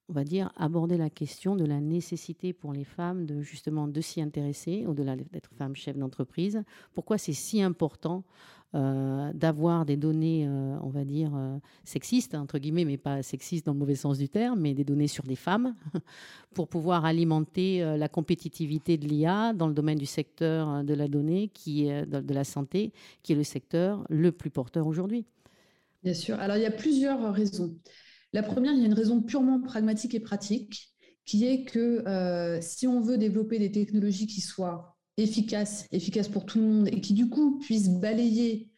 [0.09, 4.01] on va dire, aborder la question de la nécessité pour les femmes de justement de
[4.01, 6.63] s'y intéresser, au-delà d'être femme chef d'entreprise?
[6.95, 8.25] Pourquoi c'est si important
[8.75, 13.65] euh, d'avoir des données, euh, on va dire, euh, sexistes, entre guillemets, mais pas sexistes
[13.65, 15.77] dans le mauvais sens du terme, mais des données sur des femmes,
[16.55, 21.49] pour pouvoir alimenter la compétitivité de l'IA dans le domaine du secteur de la donnée,
[21.55, 25.27] qui est, de la santé, qui est le secteur le plus porteur aujourd'hui.
[26.03, 26.39] Bien sûr.
[26.41, 27.77] Alors, il y a plusieurs raisons.
[28.33, 30.89] La première, il y a une raison purement pragmatique et pratique,
[31.25, 36.59] qui est que si on veut développer des technologies qui soient efficace, efficace pour tout
[36.59, 38.71] le monde et qui du coup puisse balayer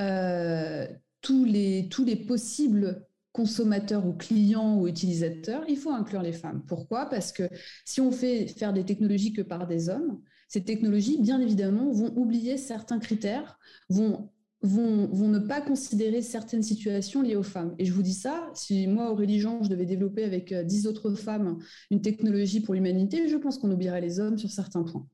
[0.00, 0.86] euh,
[1.20, 6.62] tous, les, tous les possibles consommateurs ou clients ou utilisateurs, il faut inclure les femmes.
[6.66, 7.06] Pourquoi?
[7.06, 7.48] Parce que
[7.84, 12.12] si on fait faire des technologies que par des hommes, ces technologies, bien évidemment, vont
[12.16, 13.58] oublier certains critères,
[13.88, 14.30] vont
[14.62, 17.74] vont, ne pas considérer certaines situations liées aux femmes.
[17.78, 20.86] Et je vous dis ça, si moi, Aurélie Jean, je devais développer avec euh, dix
[20.86, 21.58] autres femmes
[21.90, 25.06] une technologie pour l'humanité, je pense qu'on oublierait les hommes sur certains points.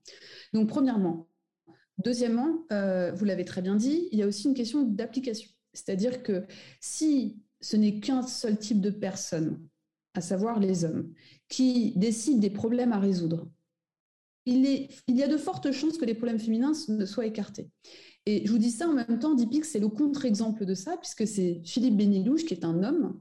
[0.53, 1.29] Donc, premièrement.
[1.99, 5.51] Deuxièmement, euh, vous l'avez très bien dit, il y a aussi une question d'application.
[5.73, 6.45] C'est-à-dire que
[6.81, 9.59] si ce n'est qu'un seul type de personne,
[10.15, 11.13] à savoir les hommes,
[11.49, 13.51] qui décident des problèmes à résoudre,
[14.47, 17.69] il, il y a de fortes chances que les problèmes féminins ne soient écartés.
[18.29, 21.27] Et je vous dis ça en même temps, Dipix, c'est le contre-exemple de ça, puisque
[21.27, 23.19] c'est Philippe Bénilouche, qui est un homme,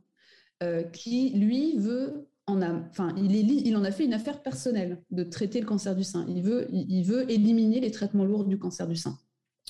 [0.62, 5.24] euh, qui, lui, veut en a, enfin, il, en a fait une affaire personnelle de
[5.24, 6.26] traiter le cancer du sein.
[6.28, 6.68] Il veut,
[7.06, 9.18] veut éliminer les traitements lourds du cancer du sein.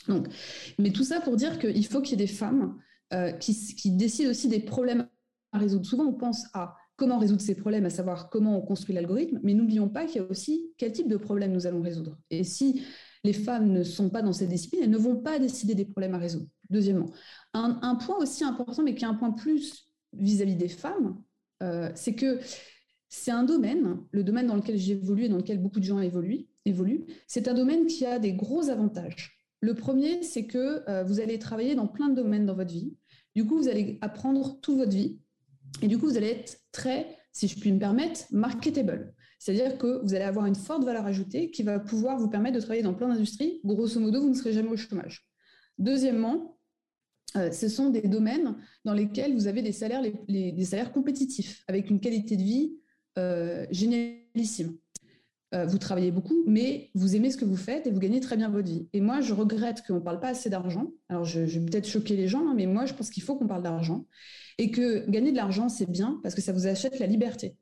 [0.08, 0.28] Donc,
[0.80, 2.76] mais tout ça pour dire qu'il faut qu'il y ait des femmes
[3.13, 5.08] euh, qui, qui, décident aussi des problèmes
[5.52, 5.86] à résoudre.
[5.86, 9.54] Souvent, on pense à comment résoudre ces problèmes, à savoir comment on construit l'algorithme, mais
[9.54, 12.17] n'oublions pas qu'il y a aussi quel type de problème nous allons résoudre.
[12.32, 12.82] Et si
[13.28, 16.16] les femmes ne sont pas dans cette discipline, elles ne vont pas décider des problèmes
[16.16, 16.48] à résoudre.
[16.70, 17.10] Deuxièmement,
[17.54, 21.22] un, point aussi important, mais qui est un point plus vis-à-vis des femmes,
[21.62, 22.40] euh, c'est que
[23.10, 27.06] c'est un domaine, le domaine dans lequel j'évolue et dans lequel beaucoup de gens évoluent,
[27.28, 29.38] c'est un domaine qui a des gros avantages.
[29.60, 32.96] Le premier, c'est que euh, vous allez travailler dans plein de domaines dans votre vie.
[33.36, 35.20] Du coup, vous allez apprendre toute votre vie.
[35.82, 39.13] Et du coup, vous allez être très, si je puis me permettre, marketable.
[39.39, 42.62] C'est-à-dire que vous allez avoir une forte valeur ajoutée qui va pouvoir vous permettre de
[42.62, 43.62] travailler dans plein d'industries.
[43.63, 45.28] Grosso modo, vous ne serez jamais au chômage.
[45.78, 46.58] Deuxièmement,
[47.36, 52.36] euh, ce sont des domaines dans lesquels vous avez des salaires, compétitifs, avec une qualité
[52.36, 52.78] de vie
[53.17, 54.78] euh, génialissime.
[55.54, 58.36] Euh, vous travaillez beaucoup, mais vous aimez ce que vous faites et vous gagnez très
[58.36, 58.90] bien votre vie.
[58.92, 60.92] Et moi, je regrette qu'on ne parle pas assez d'argent.
[61.08, 63.48] Alors, je, vais peut-être choquer les gens, hein, mais moi, je pense qu'il faut qu'on
[63.48, 64.06] parle d'argent.
[64.58, 67.56] Et que gagner de l'argent, c'est bien parce que ça vous achète la liberté.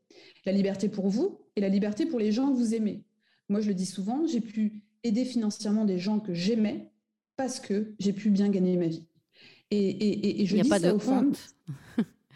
[0.45, 3.03] La liberté pour vous et la liberté pour les gens que vous aimez.
[3.49, 6.89] Moi, je le dis souvent, j'ai pu aider financièrement des gens que j'aimais
[7.35, 9.05] parce que j'ai pu bien gagner ma vie.
[9.69, 11.33] Et, et, et je Il dis a pas ça de aux femmes.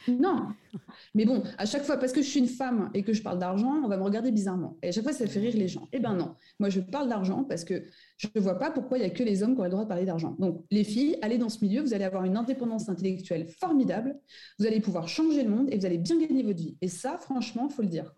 [0.08, 0.48] Non.
[1.16, 3.40] Mais bon, à chaque fois, parce que je suis une femme et que je parle
[3.40, 4.78] d'argent, on va me regarder bizarrement.
[4.84, 5.88] Et à chaque fois, ça fait rire les gens.
[5.92, 6.36] Eh ben non.
[6.60, 7.86] Moi, je parle d'argent parce que
[8.18, 9.84] je ne vois pas pourquoi il n'y a que les hommes qui ont le droit
[9.84, 10.36] de parler d'argent.
[10.40, 14.20] Donc, les filles, allez dans ce milieu, vous allez avoir une indépendance intellectuelle formidable,
[14.60, 16.78] vous allez pouvoir changer le monde et vous allez bien gagner votre vie.
[16.82, 18.14] Et ça, franchement, il faut le dire.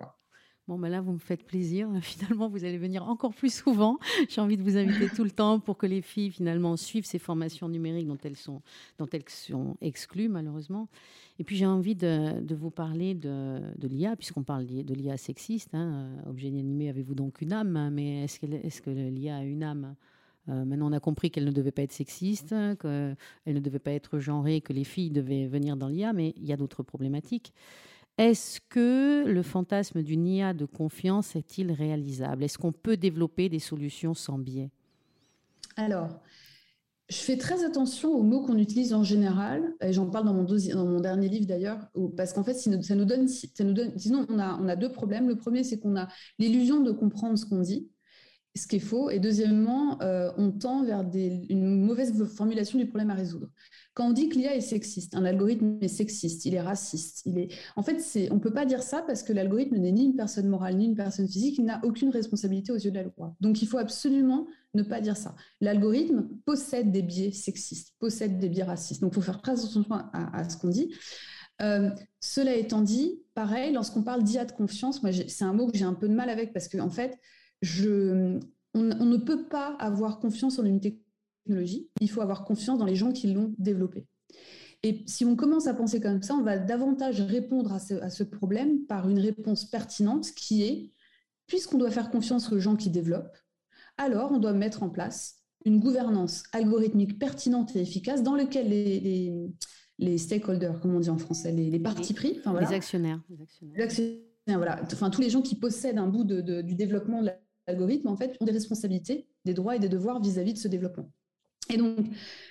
[0.72, 1.90] Bon, ben là, vous me faites plaisir.
[2.02, 4.00] Finalement, vous allez venir encore plus souvent.
[4.30, 7.20] J'ai envie de vous inviter tout le temps pour que les filles, finalement, suivent ces
[7.20, 8.62] formations numériques dont elles sont,
[8.98, 10.88] dont elles sont exclues, malheureusement.
[11.40, 15.76] Et puis, j'ai envie de, vous parler de, l'IA, puisqu'on parle de l'IA sexiste.
[15.76, 16.08] Hein.
[16.26, 17.90] Objet animé, avez-vous donc une âme?
[17.92, 19.96] Mais est-ce, est que l'IA a une âme?
[20.48, 23.92] Euh, maintenant, on a compris qu'elle ne devait pas être sexiste, qu'elle ne devait pas
[23.92, 27.52] être genrée, que les filles devaient venir dans l'IA, mais il y a d'autres problématiques.
[28.18, 32.44] Est-ce que le fantasme d'une IA de confiance est-il réalisable?
[32.44, 34.70] Est-ce qu'on peut développer des solutions sans biais?
[35.76, 36.22] Alors,
[37.10, 41.00] je fais très attention aux mots qu'on utilise en général, et j'en parle dans mon,
[41.00, 41.80] dernier livre d'ailleurs,
[42.16, 45.28] parce qu'en fait, ça nous donne, sinon on a deux problèmes.
[45.28, 46.08] Le premier, c'est qu'on a
[46.40, 47.90] l'illusion de comprendre ce qu'on dit,
[48.56, 49.10] ce qui est faux.
[49.10, 53.48] Et deuxièmement, euh, on tend vers une mauvaise formulation du problème à résoudre.
[53.94, 57.38] Quand on dit que l'IA est sexiste, un algorithme est sexiste, il est raciste, il
[57.38, 57.50] est...
[57.76, 60.48] En fait, on ne peut pas dire ça parce que l'algorithme n'est ni une personne
[60.48, 63.36] morale ni une personne physique, il n'a aucune responsabilité aux yeux de la loi.
[63.40, 65.36] Donc, il faut absolument ne pas dire ça.
[65.62, 69.02] L'algorithme possède des biais sexistes, possède des biais racistes.
[69.02, 70.94] Donc, il faut faire très attention à, ce qu'on dit.
[71.62, 75.78] Euh, cela étant dit, pareil, lorsqu'on parle d'IA de confiance, moi, c'est un mot que
[75.78, 77.18] j'ai un peu de mal avec parce qu'en en fait,
[77.62, 78.40] je,
[78.74, 82.96] on, ne peut pas avoir confiance en une technologie, il faut avoir confiance dans les
[82.96, 84.08] gens qui l'ont développée.
[84.84, 88.86] Et si on commence à penser comme ça, on va davantage répondre à ce, problème
[88.88, 90.92] par une réponse pertinente qui est,
[91.46, 93.38] puisqu'on doit faire confiance aux gens qui développent,
[93.98, 100.18] alors on doit mettre en place une gouvernance algorithmique pertinente et efficace dans laquelle les,
[100.18, 103.22] stakeholders, comme on dit en français, les, parties pris, les actionnaires,
[103.62, 107.38] les actionnaires, voilà, enfin tous les gens qui possèdent un bout du développement de la
[107.68, 111.12] algorithmes, en fait, ont des responsabilités, des droits et des devoirs vis-à-vis de ce développement.
[111.70, 111.98] Et donc,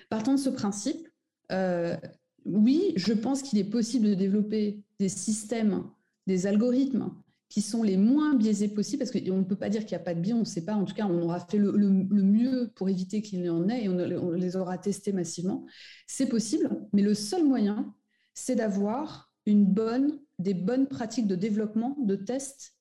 [0.09, 1.09] partant de ce principe,
[1.53, 1.97] euh,
[2.45, 5.85] oui, je pense qu'il est possible de développer des systèmes,
[6.27, 7.11] des algorithmes
[7.49, 10.05] qui sont les moins biaisés possibles, parce qu'on ne peut pas dire qu'il n'y a
[10.05, 12.71] pas de biais, on ne sait pas, en tout cas, on aura fait le, mieux
[12.77, 15.67] pour éviter qu'il y en ait et on, on les aura testés massivement.
[16.07, 17.93] C'est possible, mais le seul moyen,
[18.35, 22.77] c'est d'avoir une bonne, des bonnes pratiques de développement, de tests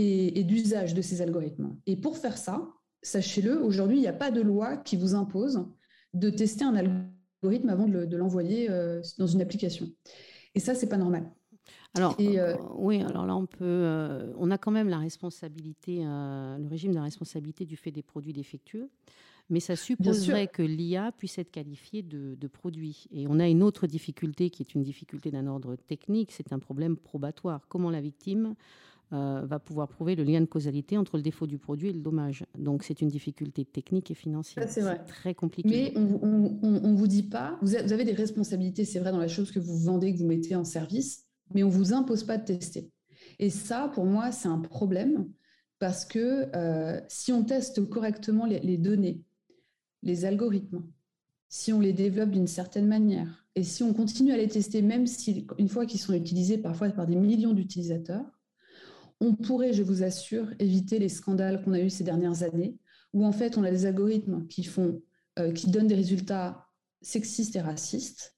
[0.00, 1.76] et, d'usage de ces algorithmes.
[1.86, 2.68] Et pour faire ça,
[3.02, 5.66] sachez-le, aujourd'hui, il n'y a pas de loi qui vous impose
[6.14, 9.88] de tester un algorithme avant de l'envoyer euh, dans une application.
[10.54, 11.30] Et ça, c'est pas normal.
[11.94, 16.68] Alors, euh, oui, alors là, on peut, euh, on a quand même la responsabilité, le
[16.68, 18.88] régime de la responsabilité du fait des produits défectueux,
[19.48, 23.06] mais ça supposerait que l'IA puisse être qualifiée de, de, produit.
[23.10, 26.60] Et on a une autre difficulté qui est une difficulté d'un ordre technique, c'est un
[26.60, 27.66] problème probatoire.
[27.68, 28.54] Comment la victime
[29.12, 32.00] euh, va pouvoir prouver le lien de causalité entre le défaut du produit et le
[32.00, 32.44] dommage.
[32.56, 34.64] Donc c'est une difficulté technique et financière.
[34.68, 35.68] C'est très compliqué.
[35.68, 39.50] Mais on ne vous dit pas, vous avez des responsabilités, c'est vrai, dans la chose
[39.50, 42.44] que vous vendez, que vous mettez en service, mais on ne vous impose pas de
[42.44, 42.90] tester.
[43.38, 45.28] Et ça, pour moi, c'est un problème
[45.80, 49.22] parce que euh, si on teste correctement les, les données,
[50.02, 50.84] les algorithmes,
[51.48, 55.06] si on les développe d'une certaine manière, et si on continue à les tester, même
[55.06, 58.24] si, une fois qu'ils sont utilisés parfois par des millions d'utilisateurs,
[59.20, 62.76] on pourrait, je vous assure, éviter les scandales qu'on a eus ces dernières années,
[63.12, 65.02] où en fait on a des algorithmes qui font,
[65.38, 66.66] euh, donnent des résultats
[67.02, 68.36] sexistes et racistes,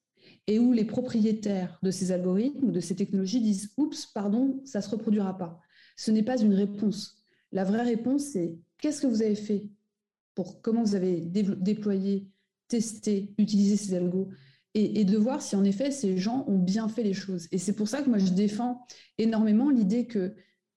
[0.48, 4.90] et où les propriétaires de ces algorithmes de ces technologies disent oups, pardon, ça se
[4.90, 5.60] reproduira pas.
[5.96, 7.22] Ce n'est pas une réponse.
[7.52, 9.68] La vraie réponse, c'est qu'est-ce que vous avez fait
[10.34, 12.28] pour comment vous avez déployé,
[12.66, 14.30] testé, utilisé ces algos?
[14.74, 17.46] Et, et, de voir si en effet ces gens ont bien fait les choses.
[17.52, 18.86] Et c'est pour ça que moi je défends
[19.18, 20.34] énormément l'idée que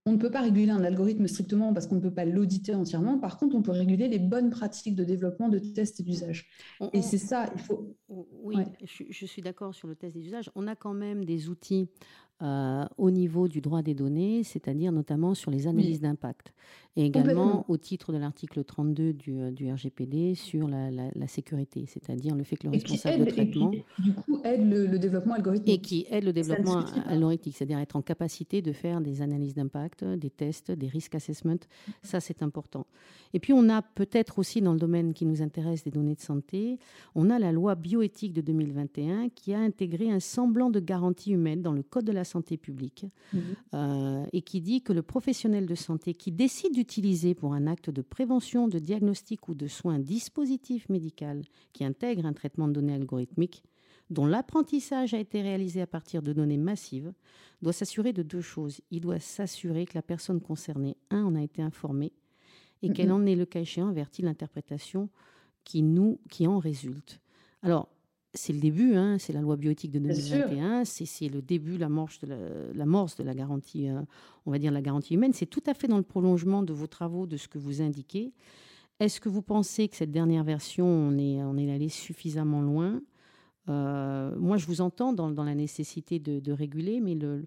[0.08, 3.18] on ne peut pas réguler un algorithme strictement parce qu'on ne peut pas l'auditer entièrement.
[3.18, 6.48] Par contre, on peut réguler les bonnes pratiques de développement, de test et d'usage.
[6.94, 7.98] Et c'est ça, il faut.
[8.08, 10.52] Oui, je, suis d'accord sur le test et l'usage.
[10.54, 11.90] On a quand même des outils
[12.42, 16.54] euh, au niveau du droit des données, c'est-à-dire notamment sur les analyses d'impact.
[16.98, 22.36] Et également au titre de l'article 32 du, euh, du, RGPD sur la, sécurité, c'est-à-dire
[22.36, 23.72] le fait que le responsable de traitement.
[24.00, 25.74] du coup, aide le, développement algorithmique.
[25.74, 30.04] Et qui aide le développement algorithmique, c'est-à-dire être en capacité de faire des analyses d'impact,
[30.04, 31.60] des tests, des risk assessment.
[32.04, 32.86] Ça, c'est important.
[33.34, 36.22] Et puis, on a peut-être aussi dans le domaine qui nous intéresse des données de
[36.22, 36.80] santé,
[37.16, 41.62] on a la loi bioéthique de 2021 qui a intégré un semblant de garantie humaine
[41.62, 43.40] dans le Code de la santé publique mmh.
[43.74, 47.66] euh, et qui dit que le professionnel de santé qui décide du utilisé pour un
[47.66, 51.42] acte de prévention, de diagnostic ou de soins dispositif médical
[51.74, 53.64] qui intègre un traitement de données algorithmiques
[54.12, 57.12] dont l'apprentissage a été réalisé à partir de données massives,
[57.64, 58.82] doit s'assurer de deux choses.
[58.92, 62.14] Il doit s'assurer que la personne concernée, un, en a été informée
[62.84, 65.10] et qu'elle en est, le cas échéant, averti l'interprétation
[65.64, 67.20] qui, nous, qui en résulte.
[67.64, 67.90] Alors,
[68.36, 72.20] c'est le début, hein, c'est la loi bioéthique de 2021, c'est le début, la morse
[72.20, 72.38] de la,
[72.74, 74.02] la, de la garantie, euh,
[74.46, 75.34] on va dire la garantie humaine.
[75.34, 78.32] C'est tout à fait dans le prolongement de vos travaux, de ce que vous indiquez.
[79.00, 83.02] Est-ce que vous pensez que cette dernière version, on est, on est allé suffisamment loin?
[83.68, 87.46] Euh, moi, je vous entends dans, la nécessité de, réguler, mais le,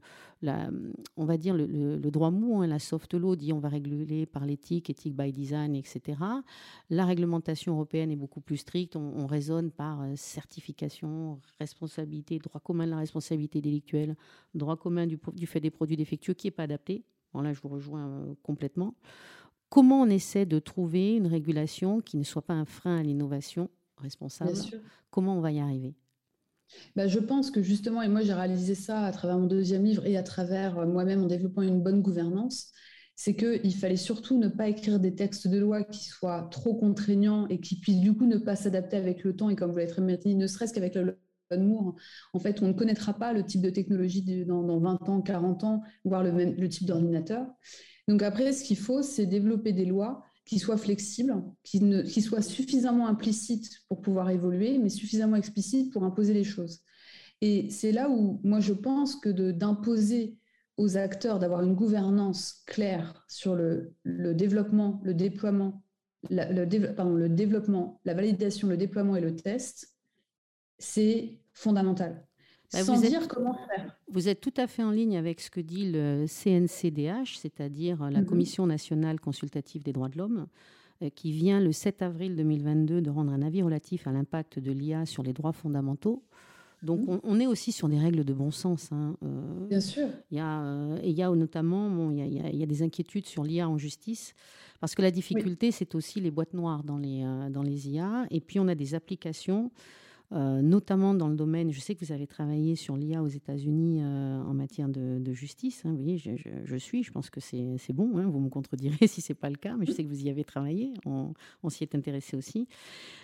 [1.17, 4.45] on va dire le, droit mou, hein, la soft law dit on va réguler par
[4.45, 6.19] l'éthique, éthique by design, etc.
[6.91, 8.97] La réglementation européenne est beaucoup plus stricte.
[8.97, 14.17] On, raisonne par euh, certification, responsabilité, droit commun de la responsabilité délictuelle,
[14.55, 17.05] droit commun du, fait des produits défectueux qui n'est pas adapté.
[17.35, 18.95] Bon, là, je vous rejoins euh, complètement.
[19.69, 23.69] Comment on essaie de trouver une régulation qui ne soit pas un frein à l'innovation
[23.99, 24.53] responsable?
[25.11, 25.95] Comment on va y arriver?
[26.97, 30.07] Bah, je pense que justement, et moi j'ai réalisé ça à travers mon deuxième livre
[30.07, 32.73] et à travers euh, moi-même en développant une bonne gouvernance,
[33.17, 37.49] c'est qu'il fallait surtout ne pas écrire des textes de loi qui soient trop contraignants
[37.49, 39.51] et qui puissent du coup ne pas s'adapter avec le temps.
[39.51, 41.19] Et comme vous l'avez très bien dit, ne serait-ce qu'avec le
[41.57, 41.97] Moore,
[42.35, 45.83] en fait, on ne connaîtra pas le type de technologie dans, 20 ans, 40 ans,
[46.05, 47.47] voire le, même, le type d'ordinateur.
[48.07, 52.41] Donc après, ce qu'il faut, c'est développer des lois qui soient flexibles, qui, ne, soient
[52.41, 56.81] suffisamment implicites pour pouvoir évoluer, mais suffisamment explicites pour imposer les choses.
[57.43, 60.39] Et c'est là où moi je pense que d'imposer
[60.79, 65.83] aux acteurs d'avoir une gouvernance claire sur le, développement, le déploiement,
[66.31, 66.65] le
[67.29, 69.95] développement, la validation, le déploiement et le test,
[70.79, 72.27] c'est fondamental.
[72.73, 73.97] Bah, sans dire comment faire.
[74.11, 78.11] Vous êtes tout à fait en ligne avec ce que dit le CNCDH, c'est-à-dire euh,
[78.11, 78.27] la mhm.
[78.27, 80.47] Commission nationale consultative des droits de l'homme,
[81.03, 84.71] euh, qui vient le 7 avril 2022 de rendre un avis relatif à l'impact de
[84.71, 86.23] l'IA sur les droits fondamentaux.
[86.83, 87.21] Donc mhm.
[87.25, 88.93] on, est aussi sur des règles de bon sens.
[88.93, 90.07] Hein, euh, Bien sûr.
[90.31, 92.67] Il y a, et il y a notamment bon, il, y a, il y a
[92.67, 94.35] des inquiétudes sur l'IA en justice,
[94.79, 98.27] parce que la difficulté, c'est aussi les boîtes noires dans les, dans les IA.
[98.31, 99.73] Et puis on a des applications
[100.33, 104.01] euh, notamment dans le domaine, je sais que vous avez travaillé sur l'IA aux États-Unis
[104.03, 105.83] euh, en matière de, justice.
[105.85, 108.19] Hein, vous voyez, je, suis, je pense que c'est bon.
[108.19, 110.27] Hein, vous me contredirez si ce n'est pas le cas, mais je sais que vous
[110.27, 110.93] y avez travaillé.
[111.07, 111.33] On,
[111.71, 112.69] s'y est intéressé aussi.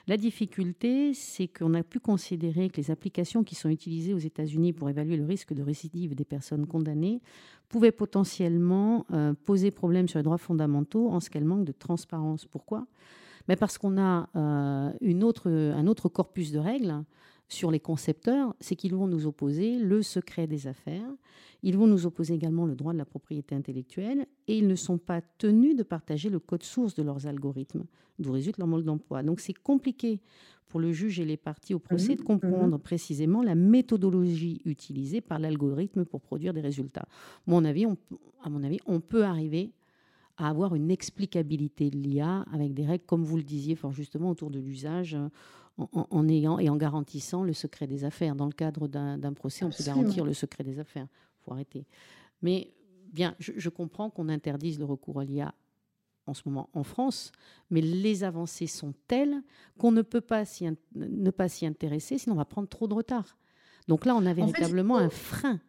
[0.07, 4.73] La difficulté, c'est qu'on a pu considérer que les applications qui sont utilisées aux États-Unis
[4.73, 7.21] pour évaluer le risque de récidive des personnes condamnées
[7.69, 12.47] pouvaient potentiellement euh, poser problème sur les droits fondamentaux en ce qu'elles manquent de transparence.
[12.47, 12.87] Pourquoi?
[13.49, 17.05] Mais parce qu'on a euh, une autre, un autre corpus de règles
[17.49, 21.09] sur les concepteurs, c'est qu'ils vont nous opposer le secret des affaires,
[21.63, 24.99] ils vont nous opposer également le droit de la propriété intellectuelle, et ils ne sont
[24.99, 27.85] pas tenus de partager le code source de leurs algorithmes,
[28.19, 29.23] d'où résulte leur mode d'emploi.
[29.23, 30.21] Donc c'est compliqué
[30.69, 32.83] pour le juge et les parties au procès de mhm, comprendre mhm.
[32.83, 37.07] précisément la méthodologie utilisée par l'algorithme pour produire des résultats.
[37.47, 37.87] mon avis,
[38.43, 39.71] à mon avis, on peut arriver
[40.37, 44.31] à avoir une explicabilité de l'IA avec des règles, comme vous le disiez fort justement,
[44.31, 45.17] autour de l'usage,
[45.77, 48.37] en, ayant et en garantissant le secret des affaires.
[48.37, 51.09] Dans le cadre d'un procès, on peut garantir le secret des affaires.
[51.11, 51.87] Il faut arrêter.
[52.43, 52.73] Mais
[53.13, 55.55] bien, je, comprends qu'on interdise le recours à l'IA
[56.27, 57.33] en ce moment en France,
[57.71, 59.43] mais les avancées sont telles
[59.79, 60.45] qu'on ne peut pas
[60.95, 63.37] ne pas s'y intéresser, sinon on va prendre trop de retard.
[63.89, 65.61] Donc là, on a véritablement un frein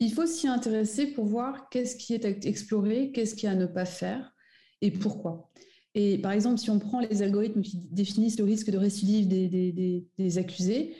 [0.00, 3.54] il faut s'y intéresser pour voir qu'est-ce qui est à explorer, qu'est-ce qui est à
[3.54, 4.32] ne pas faire
[4.80, 5.50] et pourquoi.
[5.94, 10.38] Et par exemple, si on prend les algorithmes qui définissent le risque de récidive des,
[10.38, 10.94] accusés,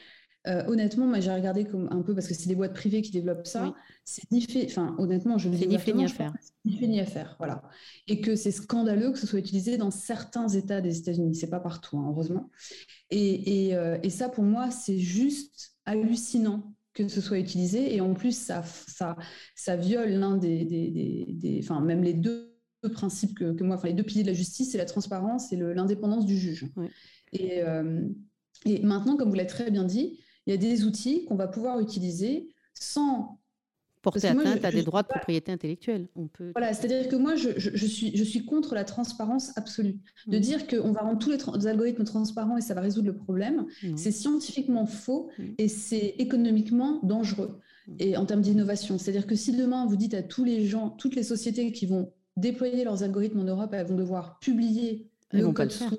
[0.47, 3.11] euh, honnêtement, moi j'ai regardé comme un peu parce que c'est des boîtes privées qui
[3.11, 3.75] développent ça.
[4.05, 6.33] C'est ni fait, enfin honnêtement, je ne dis ni fait ni à faire.
[6.65, 7.63] Ni fait ni à faire, voilà.
[8.07, 11.35] Et que c'est scandaleux que ce soit utilisé dans certains États des États-Unis.
[11.35, 12.51] C'est pas partout, hein, heureusement.
[13.11, 16.75] Et, euh, et, ça, pour moi, c'est juste hallucinant
[17.07, 17.95] que ce soit utilisé.
[17.95, 19.17] Et en plus, ça, ça,
[19.55, 22.55] ça viole l'un des, des, enfin, même les deux
[22.93, 26.27] principes que, moi, enfin, les deux piliers de la justice, c'est la transparence et l'indépendance
[26.27, 26.67] du juge.
[27.33, 28.03] Et, euh,
[28.65, 31.49] et maintenant, comme vous l'avez très bien dit, il y a des outils qu'on va
[31.49, 33.38] pouvoir utiliser sans
[34.03, 36.09] porter atteinte à des droits de propriété intellectuelle.
[36.17, 36.53] On peut...
[36.55, 39.99] Voilà, c'est-à-dire que moi, je, je, suis, je suis contre la transparence absolue.
[40.27, 40.41] De mm.
[40.41, 43.97] dire qu'on va rendre tous les, algorithmes transparents et ça va résoudre le problème, mm.
[43.97, 45.45] c'est scientifiquement faux mm.
[45.59, 47.61] et c'est économiquement dangereux
[47.99, 48.99] et en termes d'innovation.
[48.99, 52.13] C'est-à-dire que si demain, vous dites à tous les gens, toutes les sociétés qui vont
[52.37, 55.95] déployer leurs algorithmes en Europe, elles vont devoir publier elles le code source.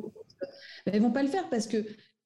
[0.86, 1.86] Ben, elles vont pas le faire parce que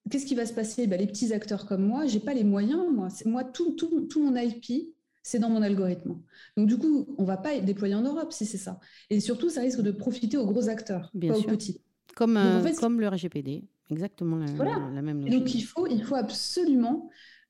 [0.10, 0.88] qu'est-ce qui va se passer?
[0.88, 2.84] Ben, Les petits acteurs comme moi, j'ai pas les moyens.
[2.91, 4.93] Moi, moi tout, tout, tout mon IP,
[5.24, 6.17] c'est dans mon algorithme.
[6.57, 8.80] Donc du coup, on ne va pas déployer en Europe si c'est ça.
[9.09, 11.82] Et surtout, ça risque de profiter aux gros acteurs, pas aux petits.
[12.15, 17.09] Comme, euh, comme le RGPD, exactement la, même Donc il faut, il faut absolument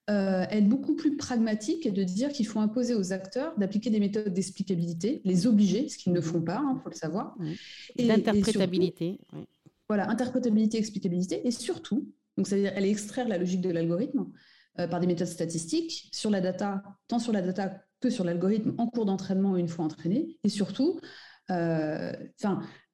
[0.10, 4.00] euh, être beaucoup plus pragmatique et de dire qu'il faut imposer aux acteurs d'appliquer des
[4.00, 7.36] méthodes d'explicabilité, les obliger, ce qu'ils ne font pas, il hein, faut le savoir.
[7.98, 9.20] Et D'interprétabilité.
[9.90, 12.08] Voilà, interprétabilité, explicabilité, et surtout,
[12.38, 14.28] donc ça veut dire elle extraire la logique de l'algorithme
[14.76, 18.88] par des méthodes statistiques sur la data, tant sur la data que sur l'algorithme en
[18.88, 21.00] cours d'entraînement une fois entraîné, et surtout,
[21.52, 22.12] euh,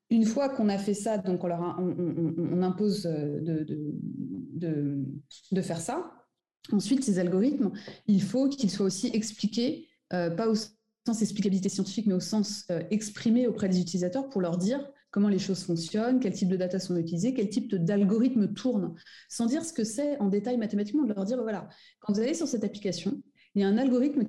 [0.09, 3.65] une fois qu'on a fait ça, donc on, on, impose de,
[5.51, 6.19] de, faire ça,
[6.71, 7.71] Ensuite, ces algorithmes,
[8.07, 12.65] il faut qu'ils soient aussi expliqués, euh, pas au sens explicabilité scientifique, mais au sens
[12.69, 14.79] euh, exprimé auprès des utilisateurs pour leur dire
[15.11, 18.95] comment les choses fonctionnent, quel type de data sont utilisés, quel type d'algorithme tourne,
[19.27, 21.67] sans dire ce que c'est en détail mathématiquement, de leur dire, voilà,
[21.99, 23.21] quand vous allez sur cette application,
[23.55, 24.27] il y a un algorithme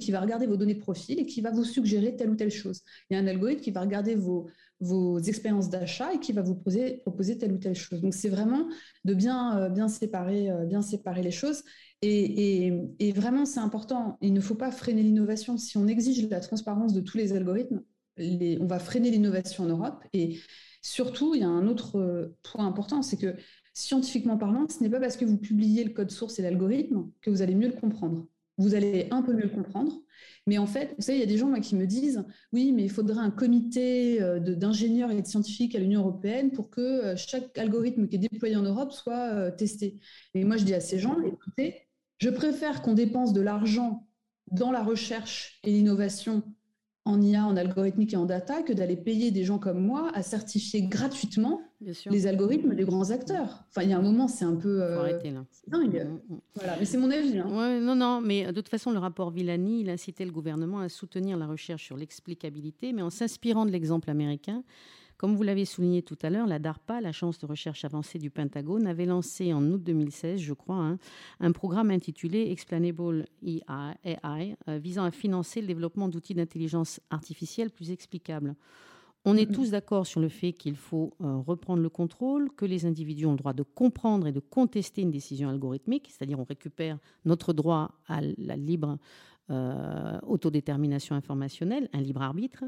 [0.00, 2.50] qui va regarder vos données de profil et qui va vous suggérer telle ou telle
[2.50, 2.82] chose.
[3.08, 4.48] Il y a un algorithme qui va regarder vos,
[4.80, 8.00] vos expériences d'achat et qui va vous proposer, proposer telle ou telle chose.
[8.00, 8.68] Donc, c'est vraiment
[9.04, 11.62] de bien, euh, bien, séparer, euh, bien séparer les choses.
[12.02, 14.16] Et, et, vraiment, c'est important.
[14.22, 15.58] Il ne faut pas freiner l'innovation.
[15.58, 17.82] Si on exige la transparence de tous les algorithmes,
[18.18, 20.04] on va freiner l'innovation en Europe.
[20.12, 20.38] Et
[20.82, 23.36] surtout, il y a un autre euh, point important, c'est que
[23.74, 27.30] scientifiquement parlant, ce n'est pas parce que vous publiez le code source et l'algorithme que
[27.30, 28.26] vous allez mieux le comprendre
[28.60, 30.02] vous allez un peu mieux le comprendre.
[30.46, 32.84] Mais en fait, vous savez, il y a des gens qui me disent oui, mais
[32.84, 37.16] il faudrait un comité euh, d'ingénieurs et de scientifiques à l'Union européenne pour que euh,
[37.16, 39.98] chaque algorithme qui est déployé en Europe soit testé.
[40.34, 41.88] Et moi, je dis à ces gens écoutez,
[42.18, 44.06] je préfère qu'on dépense de l'argent
[44.50, 46.42] dans la recherche et l'innovation
[47.04, 50.22] en IA, en algorithmique et en data que d'aller payer des gens comme moi à
[50.22, 51.62] certifier gratuitement
[52.10, 53.64] les algorithmes des grands acteurs.
[53.70, 55.18] Enfin, il y a un moment, c'est un peu euh,
[55.66, 56.06] dingue.
[56.06, 56.40] Mm, mm.
[56.56, 57.38] Voilà, mais c'est mon avis.
[57.38, 57.80] Hein.
[57.80, 61.38] non, non, mais de toute façon, le rapport Villani, il incitait le gouvernement à soutenir
[61.38, 64.62] la recherche sur l'explicabilité, mais en s'inspirant de l'exemple américain
[65.20, 68.86] comme vous l'avez souligné tout à l'heure, la DARPA, l'agence de recherche avancée du Pentagone,
[68.86, 70.98] avait lancé en août 2016, je crois, hein,
[71.40, 77.90] un programme intitulé Explanable AI, euh, visant à financer le développement d'outils d'intelligence artificielle plus
[77.90, 78.54] explicables.
[79.26, 82.86] On est tous d'accord sur le fait qu'il faut euh, reprendre le contrôle, que les
[82.86, 86.98] individus ont le droit de comprendre et de contester une décision algorithmique, c'est-à-dire on récupère
[87.26, 88.96] notre droit à la libre
[89.50, 92.64] euh, autodétermination informationnelle, un libre arbitre.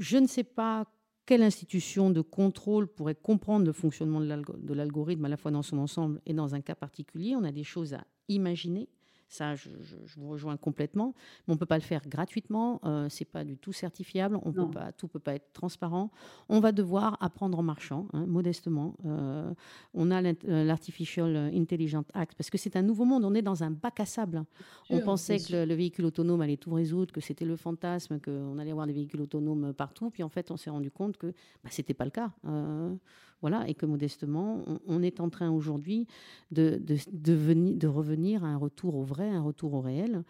[0.00, 0.88] Je ne sais pas
[1.30, 5.78] quelle institution de contrôle pourrait comprendre le fonctionnement de l'algorithme à la fois dans son
[5.78, 7.36] ensemble et dans un cas particulier?
[7.36, 8.88] On a des choses à imaginer.
[9.30, 9.70] Ça, je,
[10.16, 11.14] vous rejoins complètement.
[11.46, 12.80] Mais on ne peut pas le faire gratuitement.
[12.84, 14.36] Euh, c'est pas du tout certifiable.
[14.42, 16.10] On peut pas, tout ne peut pas être transparent.
[16.48, 18.96] On va devoir apprendre en marchant, hein, modestement.
[19.06, 19.54] Euh,
[19.94, 23.24] on a euh, l'Artificial Intelligent Act parce que c'est un nouveau monde.
[23.24, 24.42] On est dans un bac à sable.
[24.90, 28.72] on pensait que le, véhicule autonome allait tout résoudre, que c'était le fantasme, qu'on allait
[28.72, 30.10] avoir des véhicules autonomes partout.
[30.10, 31.28] Puis en fait, on s'est rendu compte que
[31.62, 32.32] bah, ce n'était pas le cas.
[32.46, 32.92] Euh,
[33.40, 36.06] voilà, et que modestement, on, est en train aujourd'hui
[36.50, 40.24] de, de, revenir à un retour au vrai, un retour au réel.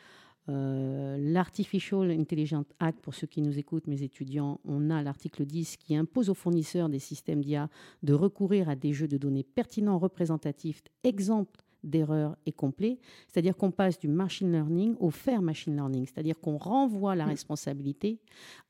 [0.49, 5.77] Euh, L'Artificial Intelligent Act, pour ceux qui nous écoutent, mes étudiants, on a l'article 10
[5.77, 7.69] qui impose aux fournisseurs des systèmes d'IA
[8.03, 12.99] de recourir à des jeux de données pertinents, représentatifs, exemples d'erreurs et complets.
[13.29, 18.19] C'est-à-dire qu'on passe du machine learning au fair machine learning, c'est-à-dire qu'on renvoie la responsabilité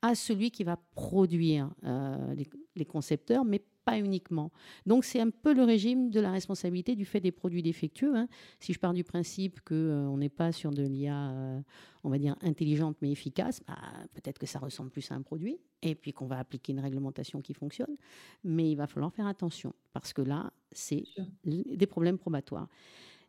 [0.01, 4.51] à celui qui va produire euh, les, les, concepteurs, mais pas uniquement.
[4.85, 8.15] Donc c'est un peu le régime de la responsabilité du fait des produits défectueux.
[8.15, 8.27] Hein.
[8.59, 11.61] Si je pars du principe qu'on euh, n'est pas sur de l'IA, euh,
[12.03, 13.77] on va dire, intelligente mais efficace, bah,
[14.13, 17.41] peut-être que ça ressemble plus à un produit, et puis qu'on va appliquer une réglementation
[17.41, 17.95] qui fonctionne.
[18.43, 21.03] Mais il va falloir faire attention, parce que là, c'est
[21.45, 22.67] des problèmes probatoires.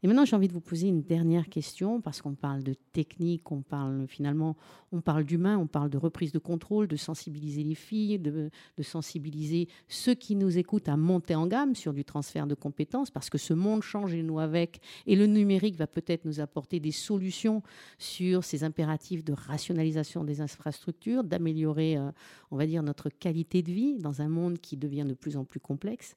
[0.02, 3.52] Et maintenant, j'ai envie de vous poser une dernière question parce qu'on parle de technique,
[3.52, 4.56] on parle finalement,
[4.90, 8.50] on parle d'humain, on parle de reprise de contrôle, de sensibiliser les filles, de,
[8.82, 13.30] sensibiliser ceux qui nous écoutent à monter en gamme sur du transfert de compétences parce
[13.30, 14.80] que ce monde change et nous avec.
[15.06, 17.62] Et le numérique va peut-être nous apporter des solutions
[17.98, 22.10] sur ces impératifs de rationalisation des infrastructures, d'améliorer, euh,
[22.50, 25.44] on va dire, notre qualité de vie dans un monde qui devient de plus en
[25.44, 26.16] plus complexe.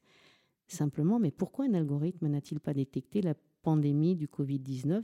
[0.68, 3.36] Simplement, mais pourquoi un algorithme n'a-t-il pas détecté la
[3.66, 5.02] pandémie du Covid-19.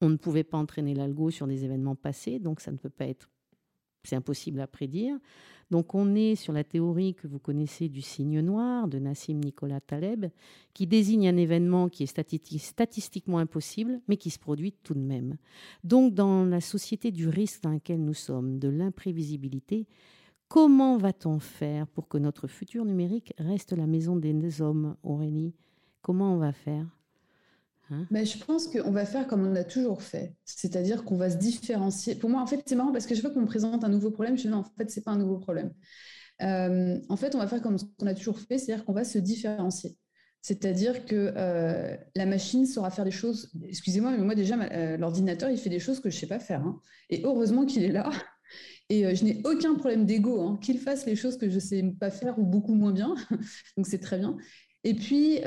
[0.00, 3.06] On ne pouvait pas entraîner l'algo sur des événements passés, donc ça ne peut pas
[3.06, 3.28] être,
[4.04, 5.18] c'est impossible à prédire.
[5.70, 9.80] Donc on est sur la théorie que vous connaissez du signe noir de Nassim Nicolas
[9.80, 10.26] Taleb,
[10.72, 15.36] qui désigne un événement qui est statistiquement impossible, mais qui se produit tout de même.
[15.82, 19.86] Donc dans la société du risque dans laquelle nous sommes, de l'imprévisibilité,
[20.48, 25.54] comment va-t-on faire pour que notre futur numérique reste la maison des hommes, Aurélie?
[26.02, 26.86] Comment on va faire?
[28.10, 31.36] Mais je pense qu'on va faire comme on a toujours fait, c'est-à-dire qu'on va se
[31.36, 32.14] différencier.
[32.14, 34.10] Pour moi, en fait, c'est marrant parce que je vois qu'on me présente un nouveau
[34.10, 35.72] problème, je dis non, en fait, c'est pas un nouveau problème.
[36.42, 39.04] Euh, en fait, on va faire comme ce qu'on a toujours fait, c'est-à-dire qu'on va
[39.04, 39.96] se différencier.
[40.42, 43.50] C'est-à-dire que euh, la machine saura faire des choses.
[43.62, 46.38] Excusez-moi, mais moi déjà, euh, l'ordinateur, il fait des choses que je ne sais pas
[46.38, 46.60] faire.
[46.62, 46.80] Hein.
[47.10, 48.10] Et heureusement qu'il est là.
[48.90, 51.82] Et je n'ai aucun problème d'ego, hein, qu'il fasse les choses que je ne sais
[51.98, 53.14] pas faire ou beaucoup moins bien.
[53.78, 54.36] Donc c'est très bien.
[54.84, 55.40] Et puis,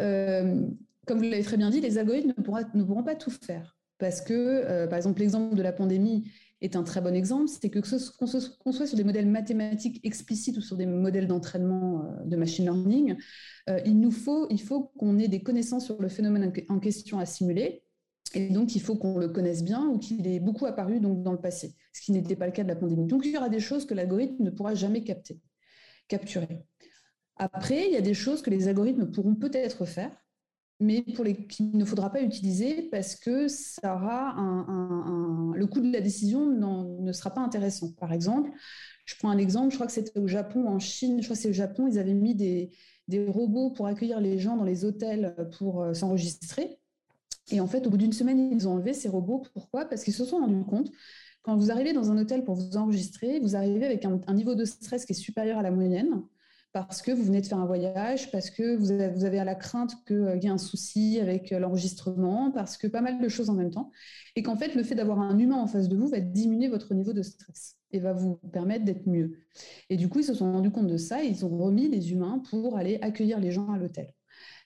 [1.08, 3.78] comme vous l'avez très bien dit, les algorithmes ne, pourront pas tout faire.
[3.98, 6.26] Parce que, par exemple, l'exemple de la pandémie,
[6.62, 10.62] est un très bon exemple, c'est que qu'on soit sur des modèles mathématiques explicites ou
[10.62, 13.16] sur des modèles d'entraînement euh, de machine learning,
[13.70, 17.26] euh, il nous faut, faut qu'on ait des connaissances sur le phénomène en question à
[17.26, 17.84] simuler.
[18.34, 21.32] Et donc, il faut qu'on le connaisse bien ou qu'il ait beaucoup apparu donc, dans
[21.32, 23.08] le passé, ce qui n'était pas le cas de la pandémie.
[23.08, 25.40] Donc, il y aura des choses que l'algorithme ne pourra jamais capter,
[26.08, 26.66] capturer.
[27.38, 30.12] Après, il y a des choses que les algorithmes pourront peut-être faire,
[30.80, 35.80] mais pour les qu'il ne faudra pas utiliser parce que ça aura un, le coût
[35.80, 37.92] de la décision ne sera pas intéressant.
[37.94, 38.52] Par exemple,
[39.06, 41.42] je prends un exemple, je crois que c'était au Japon, en Chine, je crois que
[41.42, 42.70] c'est au Japon, ils avaient mis des,
[43.08, 46.78] des, robots pour accueillir les gens dans les hôtels pour euh, s'enregistrer.
[47.50, 49.44] Et en fait, au bout d'une semaine, ils ont enlevé ces robots.
[49.54, 49.86] Pourquoi?
[49.86, 50.92] Parce qu'ils se sont rendus compte,
[51.42, 54.54] quand vous arrivez dans un hôtel pour vous enregistrer, vous arrivez avec un, un niveau
[54.54, 56.24] de stress qui est supérieur à la moyenne
[56.74, 59.96] parce que vous venez de faire un voyage, parce que vous avez, à la crainte
[60.06, 63.54] qu'il y ait un souci avec euh, l'enregistrement, parce que pas mal de choses en
[63.54, 63.92] même temps,
[64.36, 66.94] et qu'en fait, le fait d'avoir un humain en face de vous va diminuer votre
[66.94, 69.40] niveau de stress et va vous permettre d'être mieux.
[69.90, 72.44] Et du coup, ils se sont rendus compte de ça, ils ont remis des humains
[72.50, 74.14] pour aller accueillir les gens à l'hôtel.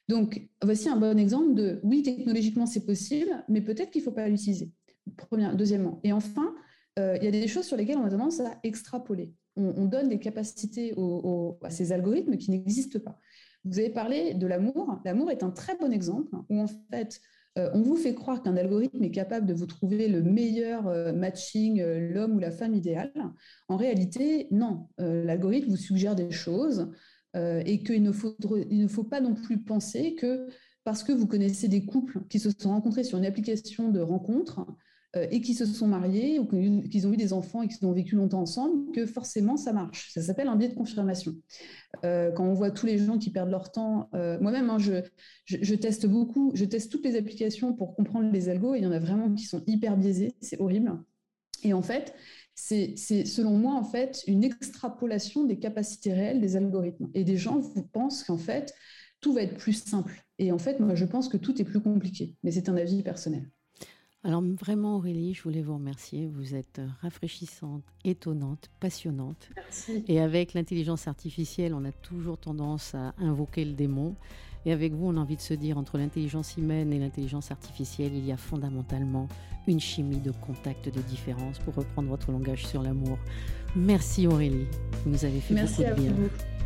[0.07, 4.11] Donc, voici un bon exemple de, oui, technologiquement, c'est possible, mais peut-être qu'il ne faut
[4.11, 4.71] pas l'utiliser.
[5.55, 5.99] Deuxièmement.
[6.03, 6.53] Et enfin,
[6.99, 10.09] euh, il y a des choses sur lesquelles on a tendance à extrapoler on, donne
[10.09, 10.93] des capacités
[11.63, 13.19] à ces algorithmes qui n'existent pas.
[13.65, 14.99] Vous avez parlé de l'amour.
[15.05, 17.21] L'amour est un très bon exemple où en fait,
[17.57, 21.13] euh, on vous fait croire qu'un algorithme est capable de vous trouver le meilleur euh,
[21.13, 23.11] matching, euh, l'homme ou la femme idéale.
[23.67, 24.87] En réalité, non.
[24.97, 26.91] L'algorithme vous suggère des choses
[27.33, 30.47] et qu'il ne, ne faut pas non plus penser que
[30.83, 34.65] parce que vous connaissez des couples qui se sont rencontrés sur une application de rencontre,
[35.13, 38.15] et qui se sont mariés ou qu'ils ont eu des enfants et qu'ils ont vécu
[38.15, 40.11] longtemps ensemble, que forcément ça marche.
[40.13, 41.35] Ça s'appelle un biais de confirmation.
[42.05, 45.03] Euh, quand on voit tous les gens qui perdent leur temps, euh, moi-même, hein, je,
[45.45, 48.87] je, teste beaucoup, je teste toutes les applications pour comprendre les algos et il y
[48.87, 50.97] en a vraiment qui sont hyper biaisés, c'est horrible.
[51.63, 52.13] Et en fait,
[52.55, 57.09] c'est selon moi en fait une extrapolation des capacités réelles des algorithmes.
[57.13, 58.73] Et des gens vous pensent qu'en fait
[59.19, 60.23] tout va être plus simple.
[60.39, 62.35] Et en fait, moi je pense que tout est plus compliqué.
[62.43, 63.49] Mais c'est un avis personnel.
[64.23, 66.27] Alors vraiment Aurélie, je voulais vous remercier.
[66.27, 69.49] Vous êtes rafraîchissante, étonnante, passionnante.
[69.55, 70.03] Merci.
[70.07, 74.15] Et avec l'intelligence artificielle, on a toujours tendance à invoquer le démon.
[74.65, 78.13] Et avec vous, on a envie de se dire, entre l'intelligence humaine et l'intelligence artificielle,
[78.13, 79.27] il y a fondamentalement
[79.67, 83.17] une chimie de contact, de différence, pour reprendre votre langage sur l'amour.
[83.75, 84.67] Merci Aurélie,
[85.03, 86.11] vous nous avez fait Merci beaucoup de bien.
[86.11, 86.60] Vous.